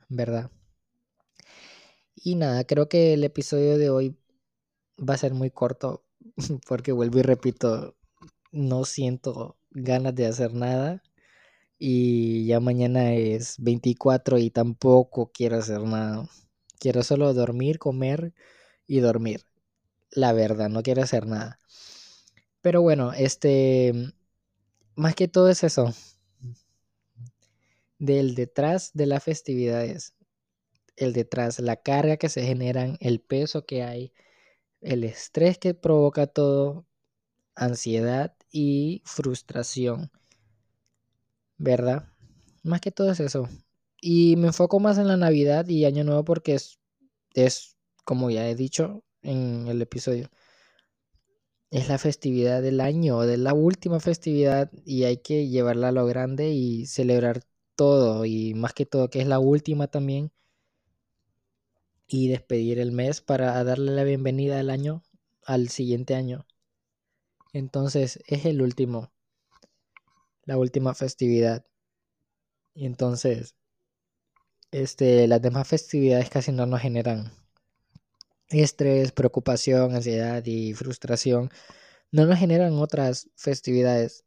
¿verdad? 0.09 0.51
Y 2.17 2.35
nada, 2.35 2.65
creo 2.65 2.89
que 2.89 3.15
el 3.15 3.23
episodio 3.23 3.79
de 3.79 3.91
hoy 3.91 4.17
va 4.99 5.15
a 5.15 5.19
ser 5.19 5.35
muy 5.35 5.53
corto 5.53 6.05
porque 6.67 6.91
vuelvo 6.91 7.21
y 7.21 7.23
repito, 7.23 7.97
no 8.51 8.85
siento 8.85 9.60
ganas 9.71 10.15
de 10.15 10.27
hacer 10.27 10.55
nada 10.55 11.03
y 11.79 12.47
ya 12.47 12.61
mañana 12.61 13.15
es 13.15 13.57
24 13.59 14.39
y 14.39 14.51
tampoco 14.51 15.31
quiero 15.33 15.57
hacer 15.59 15.81
nada. 15.83 16.29
Quiero 16.79 17.03
solo 17.03 17.33
dormir, 17.35 17.79
comer 17.79 18.35
y 18.87 19.01
dormir. 19.01 19.47
La 20.11 20.33
verdad, 20.33 20.69
no 20.69 20.83
quiero 20.83 21.03
hacer 21.03 21.27
nada. 21.27 21.59
Pero 22.61 22.83
bueno, 22.83 23.13
este, 23.15 24.13
más 24.95 25.15
que 25.15 25.29
todo 25.29 25.49
es 25.49 25.65
eso. 25.65 25.95
Del 27.99 28.35
detrás 28.35 28.91
de 28.95 29.07
las 29.07 29.25
festividades. 29.25 30.15
El 30.97 31.13
detrás, 31.15 31.61
la 31.61 31.77
carga 31.77 32.19
que 32.19 32.29
se 32.29 32.43
generan, 32.45 32.99
el 33.01 33.21
peso 33.21 33.65
que 33.65 33.83
hay, 33.83 34.13
el 34.83 35.05
estrés 35.05 35.59
que 35.59 35.75
provoca 35.75 36.27
todo, 36.27 36.87
ansiedad 37.55 38.35
y 38.51 39.03
frustración. 39.05 40.11
¿Verdad? 41.59 42.09
Más 42.63 42.81
que 42.81 42.91
todo 42.91 43.11
es 43.13 43.21
eso. 43.21 43.49
Y 44.01 44.37
me 44.37 44.49
enfoco 44.49 44.81
más 44.81 44.99
en 44.99 45.09
la 45.09 45.17
Navidad 45.17 45.69
y 45.69 45.85
Año 45.85 46.05
Nuevo 46.05 46.25
porque 46.25 46.55
es, 46.55 46.79
es 47.35 47.77
como 48.05 48.31
ya 48.31 48.49
he 48.49 48.55
dicho 48.55 49.05
en 49.23 49.69
el 49.69 49.83
episodio, 49.83 50.31
es 51.71 51.89
la 51.89 51.99
festividad 51.99 52.63
del 52.63 52.81
año, 52.81 53.21
de 53.21 53.37
la 53.37 53.55
última 53.55 54.01
festividad 54.01 54.71
y 54.85 55.05
hay 55.05 55.19
que 55.19 55.49
llevarla 55.49 55.89
a 55.89 55.93
lo 55.93 56.07
grande 56.07 56.51
y 56.51 56.87
celebrar 56.87 57.43
todo 57.77 58.25
y 58.25 58.55
más 58.55 58.75
que 58.75 58.87
todo 58.87 59.09
que 59.11 59.21
es 59.21 59.27
la 59.27 59.39
última 59.39 59.87
también 59.87 60.33
y 62.09 62.29
despedir 62.29 62.79
el 62.79 62.93
mes 62.93 63.21
para 63.21 63.63
darle 63.65 63.93
la 63.93 64.05
bienvenida 64.05 64.59
al 64.61 64.71
año 64.71 65.03
al 65.45 65.69
siguiente 65.69 66.15
año. 66.15 66.47
Entonces 67.53 68.21
es 68.27 68.45
el 68.47 68.63
último, 68.63 69.13
la 70.45 70.57
última 70.57 70.95
festividad. 70.95 71.65
Y 72.75 72.87
entonces, 72.87 73.57
este, 74.71 75.27
las 75.27 75.43
demás 75.43 75.67
festividades 75.69 76.31
casi 76.31 76.53
no 76.53 76.67
nos 76.67 76.81
generan 76.81 77.33
estrés, 78.49 79.13
preocupación, 79.13 79.95
ansiedad 79.95 80.45
y 80.45 80.75
frustración. 80.75 81.51
No 82.13 82.27
nos 82.27 82.39
generan 82.39 82.75
otras 82.75 83.29
festividades. 83.37 84.25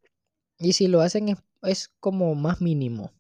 Y 0.57 0.73
si 0.73 0.88
lo 0.88 1.01
hacen 1.01 1.29
es, 1.29 1.38
es 1.63 1.91
como 1.99 2.36
más 2.36 2.62
mínimo. 2.62 3.12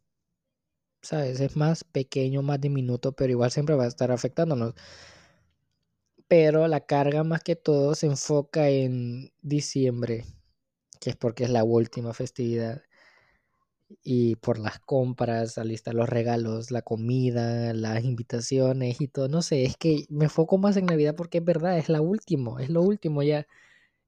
¿Sabes? 1.01 1.39
Es 1.41 1.57
más 1.57 1.83
pequeño, 1.83 2.41
más 2.41 2.61
diminuto, 2.61 3.11
pero 3.13 3.31
igual 3.31 3.51
siempre 3.51 3.75
va 3.75 3.85
a 3.85 3.87
estar 3.87 4.11
afectándonos 4.11 4.73
pero 6.27 6.67
la 6.67 6.81
carga 6.81 7.23
más 7.23 7.43
que 7.43 7.55
todo 7.55 7.95
se 7.95 8.07
enfoca 8.07 8.69
en 8.69 9.31
diciembre, 9.41 10.25
que 11.01 11.11
es 11.11 11.15
porque 11.17 11.45
es 11.45 11.49
la 11.51 11.63
última 11.63 12.13
festividad. 12.13 12.83
Y 14.03 14.35
por 14.37 14.57
las 14.59 14.79
compras, 14.79 15.57
alistar 15.57 15.93
los 15.93 16.09
regalos, 16.09 16.71
la 16.71 16.81
comida, 16.81 17.73
las 17.73 18.03
invitaciones 18.03 18.99
y 19.01 19.07
todo. 19.07 19.27
No 19.29 19.41
sé, 19.41 19.63
es 19.65 19.77
que 19.77 20.05
me 20.09 20.25
enfoco 20.25 20.57
más 20.57 20.77
en 20.77 20.85
Navidad 20.87 21.15
porque 21.15 21.37
es 21.39 21.45
verdad, 21.45 21.77
es 21.77 21.89
la 21.89 22.01
última, 22.01 22.61
es 22.63 22.69
lo 22.69 22.81
último 22.81 23.21
ya. 23.23 23.47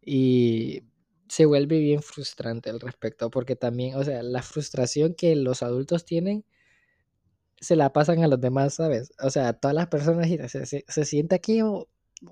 Y 0.01 0.83
se 1.29 1.45
vuelve 1.45 1.79
bien 1.79 2.01
frustrante 2.03 2.69
al 2.71 2.79
respecto, 2.81 3.29
porque 3.31 3.55
también, 3.57 3.95
o 3.97 4.03
sea, 4.05 4.23
la 4.23 4.43
frustración 4.43 5.15
que 5.15 5.35
los 5.35 5.63
adultos 5.63 6.05
tienen 6.05 6.45
se 7.59 7.75
la 7.75 7.91
pasan 7.93 8.23
a 8.23 8.27
los 8.27 8.39
demás, 8.41 8.75
¿sabes? 8.75 9.11
O 9.21 9.29
sea, 9.29 9.53
todas 9.53 9.75
las 9.75 9.87
personas 9.87 10.27
se, 10.51 10.65
se, 10.65 10.85
se 10.87 11.05
siente 11.05 11.35
aquí 11.35 11.61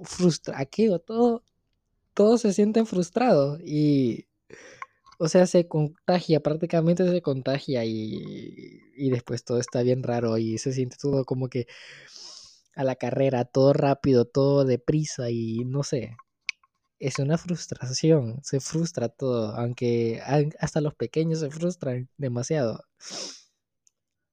frustra, 0.04 0.60
aquí 0.60 0.90
o 0.90 1.00
todo, 1.00 1.44
se 2.38 2.54
sienten 2.54 2.86
frustrados 2.86 3.60
y, 3.66 4.28
o 5.20 5.28
sea, 5.28 5.48
se 5.48 5.68
contagia, 5.68 6.42
prácticamente 6.42 7.10
se 7.10 7.22
contagia 7.22 7.86
y, 7.86 8.82
y 8.96 9.10
después 9.12 9.44
todo 9.46 9.60
está 9.60 9.84
bien 9.84 10.04
raro 10.04 10.38
y 10.38 10.58
se 10.58 10.74
siente 10.74 10.98
todo 11.02 11.26
como 11.26 11.50
que 11.50 11.68
a 12.76 12.84
la 12.84 12.96
carrera, 12.96 13.46
todo 13.46 13.74
rápido, 13.74 14.26
todo 14.26 14.66
deprisa 14.66 15.30
y 15.30 15.60
no 15.66 15.84
sé. 15.84 16.18
Es 17.00 17.20
una 17.20 17.38
frustración, 17.38 18.40
se 18.44 18.60
frustra 18.60 19.10
todo, 19.10 19.56
aunque 19.56 20.22
hasta 20.60 20.82
los 20.82 20.96
pequeños 20.96 21.40
se 21.42 21.52
frustran 21.52 22.10
demasiado. 22.18 22.84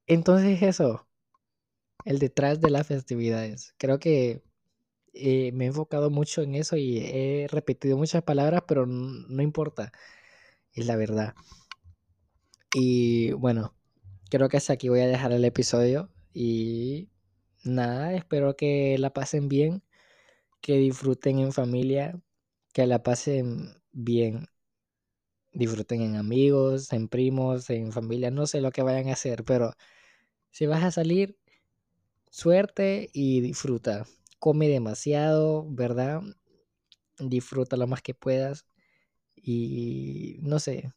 Entonces 0.07 0.63
eso, 0.63 1.07
el 2.05 2.19
detrás 2.19 2.61
de 2.61 2.71
las 2.71 2.87
festividades. 2.87 3.75
Creo 3.79 3.99
que 3.99 4.43
eh, 5.13 5.53
me 5.53 5.65
he 5.65 5.69
enfocado 5.69 6.11
mucho 6.11 6.43
en 6.43 6.55
eso 6.55 6.77
y 6.77 6.99
he 6.99 7.49
repetido 7.51 7.97
muchas 7.97 8.23
palabras, 8.23 8.63
pero 8.67 8.87
no 8.87 9.43
importa, 9.43 9.93
es 10.75 10.87
la 10.87 10.97
verdad. 10.97 11.35
Y 12.75 13.33
bueno, 13.33 13.75
creo 14.31 14.49
que 14.49 14.57
hasta 14.57 14.75
aquí 14.75 14.89
voy 14.89 15.01
a 15.01 15.09
dejar 15.09 15.33
el 15.33 15.45
episodio 15.45 16.11
y 16.33 17.11
nada, 17.65 18.15
espero 18.15 18.57
que 18.57 18.97
la 18.99 19.13
pasen 19.13 19.49
bien, 19.49 19.83
que 20.61 20.77
disfruten 20.79 21.41
en 21.41 21.53
familia, 21.53 22.21
que 22.73 22.87
la 22.87 23.03
pasen 23.03 23.83
bien. 23.93 24.49
Disfruten 25.53 26.03
en 26.03 26.17
amigos, 26.17 26.93
en 26.93 27.09
primos, 27.09 27.71
en 27.71 27.93
familia, 27.93 28.31
no 28.31 28.47
sé 28.47 28.61
lo 28.61 28.71
que 28.71 28.83
vayan 28.83 29.09
a 29.09 29.15
hacer, 29.15 29.45
pero 29.45 29.73
si 30.51 30.67
vas 30.67 30.85
a 30.85 30.93
salir, 30.93 31.39
suerte 32.31 33.11
y 33.13 33.41
disfruta 33.41 34.07
come 34.41 34.69
demasiado, 34.69 35.67
¿verdad? 35.71 36.23
Disfruta 37.19 37.77
lo 37.77 37.87
más 37.87 38.03
que 38.03 38.15
puedas. 38.15 38.67
Y 39.37 40.39
no 40.43 40.59
sé, 40.61 40.93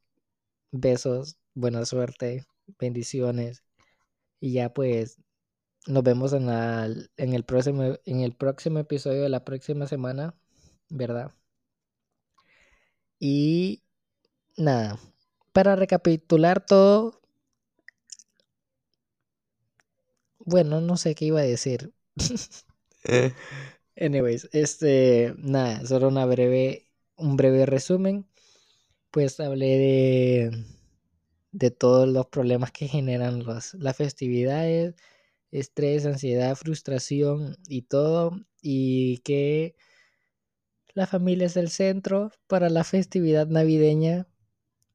besos, 0.72 1.38
buena 1.56 1.86
suerte, 1.86 2.48
bendiciones. 2.80 3.64
Y 4.40 4.54
ya 4.54 4.74
pues 4.74 5.20
nos 5.88 6.04
vemos 6.04 6.34
en, 6.34 6.50
en, 7.18 7.34
el 7.34 7.46
próximo, 7.46 7.84
en 8.06 8.22
el 8.22 8.36
próximo 8.36 8.80
episodio 8.80 9.24
de 9.24 9.30
la 9.30 9.46
próxima 9.46 9.88
semana, 9.88 10.36
¿verdad? 10.90 11.34
Y 13.20 13.84
nada, 14.58 15.00
para 15.54 15.76
recapitular 15.76 16.66
todo, 16.66 17.22
bueno, 20.40 20.82
no 20.82 20.98
sé 20.98 21.16
qué 21.16 21.26
iba 21.26 21.40
a 21.40 21.44
decir. 21.44 21.94
Anyways, 23.96 24.50
este, 24.54 25.34
nada, 25.38 25.86
solo 25.86 26.08
una 26.08 26.26
breve, 26.26 26.88
un 27.16 27.38
breve 27.38 27.66
resumen. 27.66 28.28
Pues 29.12 29.40
hablé 29.40 29.78
de, 29.78 30.66
de 31.52 31.72
todos 31.72 32.08
los 32.08 32.26
problemas 32.28 32.72
que 32.72 32.88
generan 32.88 33.44
las 33.46 33.96
festividades, 33.96 34.96
estrés, 35.52 36.06
ansiedad, 36.06 36.56
frustración 36.56 37.58
y 37.68 37.84
todo. 37.84 38.40
Y 38.62 39.20
que 39.20 39.76
la 40.94 41.08
familia 41.08 41.48
es 41.48 41.58
el 41.58 41.70
centro 41.70 42.32
para 42.48 42.70
la 42.70 42.84
festividad 42.84 43.48
navideña. 43.48 44.28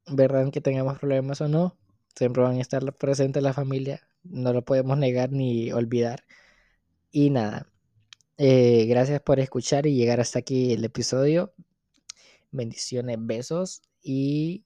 Verdad 0.06 0.50
que 0.50 0.60
tengamos 0.60 0.98
problemas 0.98 1.40
o 1.40 1.48
no, 1.48 1.78
siempre 2.16 2.42
van 2.42 2.56
a 2.56 2.60
estar 2.60 2.92
presentes 2.94 3.42
la 3.42 3.52
familia. 3.52 4.00
No 4.24 4.52
lo 4.52 4.64
podemos 4.64 4.98
negar 4.98 5.32
ni 5.32 5.72
olvidar. 5.72 6.24
Y 7.10 7.30
nada, 7.30 7.70
eh, 8.38 8.86
gracias 8.86 9.20
por 9.20 9.40
escuchar 9.40 9.86
y 9.86 9.96
llegar 9.96 10.20
hasta 10.20 10.38
aquí 10.38 10.72
el 10.72 10.84
episodio. 10.84 11.52
Bendiciones, 12.52 13.18
besos 13.20 13.82
y 14.02 14.64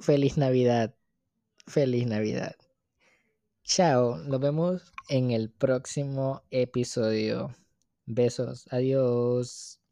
feliz 0.00 0.36
Navidad. 0.36 0.94
Feliz 1.66 2.06
Navidad. 2.06 2.56
Chao, 3.62 4.16
nos 4.18 4.40
vemos 4.40 4.92
en 5.08 5.30
el 5.30 5.50
próximo 5.50 6.42
episodio. 6.50 7.54
Besos, 8.06 8.66
adiós. 8.70 9.83